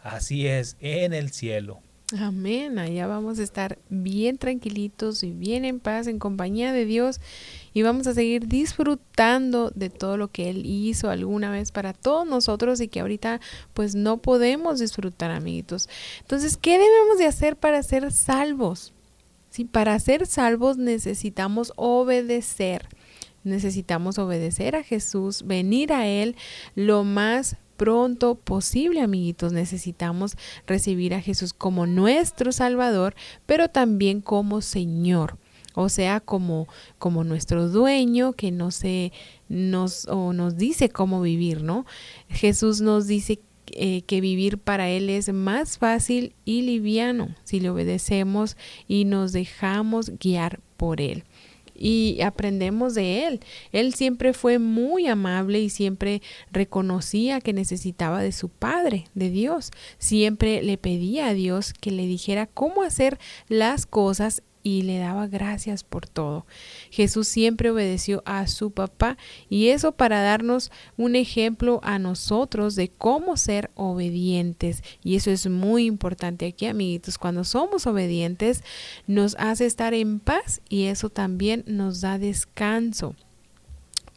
Así 0.00 0.46
es, 0.46 0.76
en 0.80 1.12
el 1.12 1.30
cielo. 1.30 1.80
Amén, 2.16 2.78
allá 2.78 3.06
vamos 3.06 3.38
a 3.38 3.42
estar 3.42 3.78
bien 3.90 4.38
tranquilitos 4.38 5.22
y 5.22 5.32
bien 5.32 5.66
en 5.66 5.78
paz 5.78 6.06
en 6.06 6.18
compañía 6.18 6.72
de 6.72 6.86
Dios 6.86 7.20
y 7.74 7.82
vamos 7.82 8.06
a 8.06 8.14
seguir 8.14 8.48
disfrutando 8.48 9.70
de 9.74 9.90
todo 9.90 10.16
lo 10.16 10.28
que 10.28 10.48
Él 10.48 10.64
hizo 10.64 11.10
alguna 11.10 11.50
vez 11.50 11.70
para 11.70 11.92
todos 11.92 12.26
nosotros 12.26 12.80
y 12.80 12.88
que 12.88 13.00
ahorita 13.00 13.42
pues 13.74 13.94
no 13.94 14.22
podemos 14.22 14.78
disfrutar, 14.78 15.30
amiguitos. 15.30 15.90
Entonces, 16.20 16.56
¿qué 16.56 16.78
debemos 16.78 17.18
de 17.18 17.26
hacer 17.26 17.56
para 17.56 17.82
ser 17.82 18.10
salvos? 18.10 18.94
Si 19.50 19.66
para 19.66 19.98
ser 19.98 20.26
salvos 20.26 20.78
necesitamos 20.78 21.74
obedecer. 21.76 22.88
Necesitamos 23.44 24.18
obedecer 24.18 24.76
a 24.76 24.82
Jesús, 24.82 25.42
venir 25.46 25.92
a 25.92 26.06
Él 26.06 26.36
lo 26.74 27.04
más 27.04 27.58
pronto 27.78 28.34
posible, 28.34 29.00
amiguitos. 29.00 29.54
Necesitamos 29.54 30.36
recibir 30.66 31.14
a 31.14 31.22
Jesús 31.22 31.54
como 31.54 31.86
nuestro 31.86 32.52
Salvador, 32.52 33.14
pero 33.46 33.68
también 33.70 34.20
como 34.20 34.60
Señor. 34.60 35.38
O 35.74 35.88
sea, 35.88 36.20
como, 36.20 36.66
como 36.98 37.24
nuestro 37.24 37.68
dueño 37.68 38.32
que 38.32 38.50
no 38.50 38.72
se 38.72 39.12
nos, 39.48 40.06
o 40.08 40.32
nos 40.32 40.56
dice 40.56 40.90
cómo 40.90 41.22
vivir, 41.22 41.62
¿no? 41.62 41.86
Jesús 42.28 42.80
nos 42.80 43.06
dice 43.06 43.40
eh, 43.72 44.02
que 44.02 44.20
vivir 44.20 44.58
para 44.58 44.88
Él 44.88 45.08
es 45.08 45.32
más 45.32 45.78
fácil 45.78 46.34
y 46.44 46.62
liviano 46.62 47.34
si 47.44 47.60
le 47.60 47.70
obedecemos 47.70 48.56
y 48.88 49.04
nos 49.04 49.32
dejamos 49.32 50.10
guiar 50.18 50.60
por 50.76 51.00
Él 51.00 51.24
y 51.78 52.20
aprendemos 52.22 52.94
de 52.94 53.26
él. 53.26 53.40
Él 53.72 53.94
siempre 53.94 54.32
fue 54.32 54.58
muy 54.58 55.06
amable 55.06 55.60
y 55.60 55.70
siempre 55.70 56.22
reconocía 56.50 57.40
que 57.40 57.52
necesitaba 57.52 58.22
de 58.22 58.32
su 58.32 58.48
Padre, 58.48 59.06
de 59.14 59.30
Dios. 59.30 59.70
Siempre 59.98 60.62
le 60.62 60.76
pedía 60.76 61.28
a 61.28 61.34
Dios 61.34 61.72
que 61.72 61.90
le 61.90 62.06
dijera 62.06 62.46
cómo 62.46 62.82
hacer 62.82 63.18
las 63.48 63.86
cosas 63.86 64.42
y 64.62 64.82
le 64.82 64.98
daba 64.98 65.26
gracias 65.26 65.84
por 65.84 66.06
todo. 66.06 66.46
Jesús 66.90 67.28
siempre 67.28 67.70
obedeció 67.70 68.22
a 68.26 68.46
su 68.46 68.70
papá 68.70 69.16
y 69.48 69.68
eso 69.68 69.92
para 69.92 70.22
darnos 70.22 70.70
un 70.96 71.16
ejemplo 71.16 71.80
a 71.82 71.98
nosotros 71.98 72.74
de 72.74 72.88
cómo 72.88 73.36
ser 73.36 73.70
obedientes. 73.74 74.82
Y 75.02 75.16
eso 75.16 75.30
es 75.30 75.48
muy 75.48 75.86
importante 75.86 76.46
aquí, 76.46 76.66
amiguitos. 76.66 77.18
Cuando 77.18 77.44
somos 77.44 77.86
obedientes 77.86 78.62
nos 79.06 79.36
hace 79.38 79.66
estar 79.66 79.94
en 79.94 80.20
paz 80.20 80.60
y 80.68 80.84
eso 80.84 81.10
también 81.10 81.64
nos 81.66 82.00
da 82.00 82.18
descanso 82.18 83.14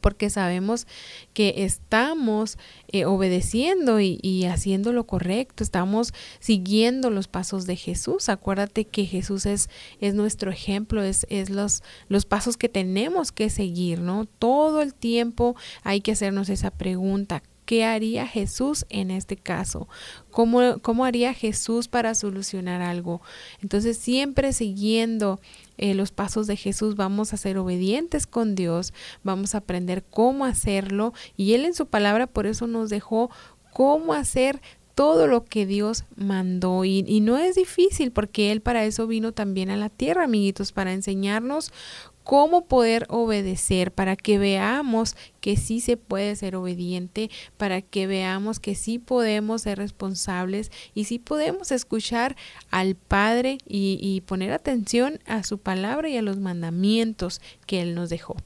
porque 0.02 0.30
sabemos 0.30 0.88
que 1.34 1.64
estamos 1.64 2.58
eh, 2.90 3.06
obedeciendo 3.06 4.00
y, 4.00 4.46
haciendo 4.46 4.92
lo 4.92 5.06
correcto, 5.06 5.64
estamos 5.64 6.14
siguiendo 6.40 7.10
los 7.10 7.28
pasos 7.28 7.66
de 7.66 7.76
Jesús. 7.76 8.28
Acuérdate 8.28 8.86
que 8.86 9.06
Jesús 9.06 9.46
es, 9.46 9.70
es 10.00 10.14
nuestro 10.14 10.52
ejemplo, 10.52 11.04
es, 11.04 11.26
es 11.30 11.50
los, 11.50 11.84
los 12.10 12.26
pasos 12.26 12.58
que 12.58 12.70
tenemos 12.70 13.32
que 13.32 13.50
seguir, 13.50 14.02
¿no? 14.02 14.26
Todo 14.26 14.82
el 14.82 14.94
tiempo 14.94 15.56
hay 15.84 16.02
que 16.02 16.12
hacernos 16.12 16.50
esa 16.50 16.72
pregunta, 16.72 17.44
¿Qué 17.72 17.86
haría 17.86 18.28
Jesús 18.28 18.86
en 18.90 19.12
este 19.12 19.38
caso? 19.38 19.88
¿Cómo, 20.30 20.80
¿Cómo, 20.82 21.06
haría 21.06 21.34
Jesús 21.34 21.88
para 21.88 22.16
solucionar 22.16 22.82
algo? 22.82 23.22
Entonces, 23.62 23.96
siempre 23.96 24.52
siguiendo 24.52 25.40
eh, 25.78 25.94
los 25.94 26.12
pasos 26.12 26.48
de 26.48 26.58
Jesús, 26.58 26.98
vamos 26.98 27.32
a 27.32 27.38
ser 27.38 27.58
obedientes 27.58 28.28
con 28.28 28.56
Dios, 28.56 28.94
vamos 29.24 29.56
a 29.56 29.60
aprender 29.60 30.04
cómo 30.04 30.44
hacerlo 30.44 31.14
y 31.38 31.54
Él 31.54 31.64
en 31.64 31.74
su 31.74 31.86
palabra 31.86 32.28
por 32.28 32.46
eso 32.46 32.68
nos 32.68 32.90
dejó 32.90 33.32
cómo 33.72 34.14
hacer 34.14 34.62
todo 34.94 35.26
lo 35.26 35.46
que 35.46 35.66
Dios 35.66 36.04
mandó 36.18 36.84
y, 36.84 37.06
y, 37.08 37.22
no 37.22 37.38
es 37.38 37.56
difícil 37.56 38.12
porque 38.12 38.52
Él 38.52 38.60
para 38.60 38.84
eso 38.84 39.08
vino 39.08 39.32
también 39.32 39.70
a 39.70 39.78
la 39.78 39.88
tierra, 39.88 40.26
amiguitos, 40.26 40.74
para 40.74 40.92
enseñarnos 40.92 41.72
cómo 42.24 42.66
poder 42.66 43.06
obedecer 43.10 43.92
para 43.92 44.16
que 44.16 44.38
veamos 44.38 45.16
que 45.40 45.58
sí 45.58 45.80
se 45.80 45.98
puede 45.98 46.36
ser 46.36 46.56
obediente, 46.56 47.30
para 47.58 47.82
que 47.82 48.08
veamos 48.08 48.60
que 48.60 48.76
sí 48.76 49.00
podemos 49.00 49.64
ser 49.64 49.78
responsables 49.78 50.72
y 50.94 51.06
sí 51.06 51.20
podemos 51.20 51.72
escuchar 51.72 52.36
al 52.70 52.96
Padre 52.96 53.58
y, 53.68 54.22
poner 54.28 54.54
atención 54.54 55.20
a 55.26 55.44
su 55.44 55.58
palabra 55.58 56.08
y 56.08 56.18
a 56.18 56.22
los 56.22 56.38
mandamientos 56.38 57.42
que 57.66 57.82
Él 57.82 57.96
nos 57.96 58.10
dejó. 58.10 58.38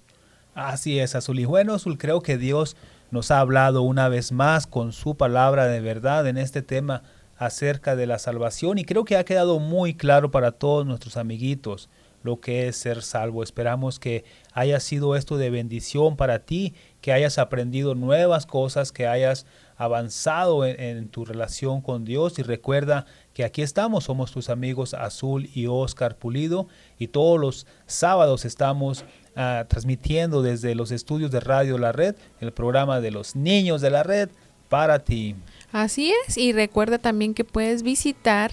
Así 0.53 0.99
es, 0.99 1.15
Azul. 1.15 1.39
Y 1.39 1.45
bueno, 1.45 1.73
Azul, 1.73 1.97
creo 1.97 2.21
que 2.21 2.37
Dios 2.37 2.77
nos 3.11 3.29
ha 3.29 3.39
hablado 3.39 3.81
una 3.81 4.09
vez 4.09 4.31
más 4.31 4.67
con 4.67 4.93
su 4.93 5.15
palabra 5.15 5.67
de 5.67 5.81
verdad 5.81 6.27
en 6.27 6.37
este 6.37 6.61
tema 6.61 7.03
acerca 7.37 7.95
de 7.95 8.07
la 8.07 8.19
salvación 8.19 8.77
y 8.77 8.85
creo 8.85 9.03
que 9.03 9.17
ha 9.17 9.25
quedado 9.25 9.59
muy 9.59 9.93
claro 9.93 10.31
para 10.31 10.51
todos 10.51 10.85
nuestros 10.85 11.17
amiguitos 11.17 11.89
lo 12.25 12.41
que 12.41 12.67
es 12.67 12.75
ser 12.75 13.03
salvo. 13.03 13.43
Esperamos 13.43 13.99
que 13.99 14.25
haya 14.51 14.79
sido 14.79 15.15
esto 15.15 15.37
de 15.37 15.49
bendición 15.49 16.17
para 16.17 16.39
ti, 16.39 16.73
que 17.01 17.13
hayas 17.13 17.37
aprendido 17.37 17.95
nuevas 17.95 18.45
cosas, 18.45 18.91
que 18.91 19.07
hayas 19.07 19.45
avanzado 19.77 20.65
en, 20.65 21.09
tu 21.09 21.25
relación 21.25 21.81
con 21.81 22.05
Dios 22.05 22.39
y 22.39 22.43
recuerda 22.43 23.05
que 23.33 23.43
aquí 23.43 23.61
estamos, 23.61 24.05
somos 24.05 24.31
tus 24.31 24.49
amigos 24.49 24.93
Azul 24.93 25.49
y 25.53 25.67
Oscar 25.67 26.17
Pulido 26.17 26.67
y 26.97 27.07
todos 27.07 27.39
los 27.39 27.67
sábados 27.85 28.45
estamos 28.45 29.05
ah, 29.35 29.65
transmitiendo 29.67 30.41
desde 30.41 30.75
los 30.75 30.91
estudios 30.91 31.31
de 31.31 31.41
Radio 31.41 31.77
La 31.77 31.91
Red 31.91 32.15
el 32.39 32.53
programa 32.53 33.01
de 33.01 33.11
los 33.11 33.35
niños 33.35 33.81
de 33.81 33.89
la 33.89 34.03
red 34.03 34.29
para 34.69 34.99
ti. 34.99 35.35
Así 35.71 36.13
es, 36.25 36.37
y 36.37 36.53
recuerda 36.53 36.97
también 36.97 37.33
que 37.33 37.43
puedes 37.43 37.83
visitar 37.83 38.51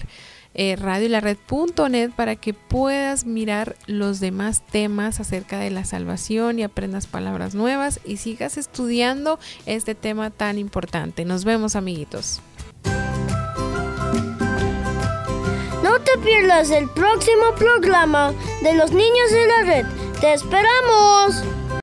eh, 0.55 0.77
para 2.15 2.35
que 2.35 2.53
puedas 2.53 3.25
mirar 3.25 3.75
los 3.87 4.19
demás 4.19 4.61
temas 4.61 5.19
acerca 5.19 5.59
de 5.59 5.71
la 5.71 5.85
salvación 5.85 6.59
y 6.59 6.63
aprendas 6.63 7.07
palabras 7.07 7.55
nuevas 7.55 7.99
y 8.05 8.17
sigas 8.17 8.57
estudiando 8.57 9.39
este 9.65 9.95
tema 9.95 10.29
tan 10.29 10.57
importante. 10.57 11.25
Nos 11.25 11.45
vemos 11.45 11.75
amiguitos. 11.75 12.41
No 15.83 15.99
te 15.99 16.17
pierdas 16.23 16.71
el 16.71 16.89
próximo 16.89 17.53
programa 17.57 18.33
de 18.61 18.73
los 18.73 18.91
niños 18.91 19.31
de 19.31 19.47
la 19.47 19.63
red. 19.63 19.85
¡Te 20.21 20.33
esperamos! 20.33 21.62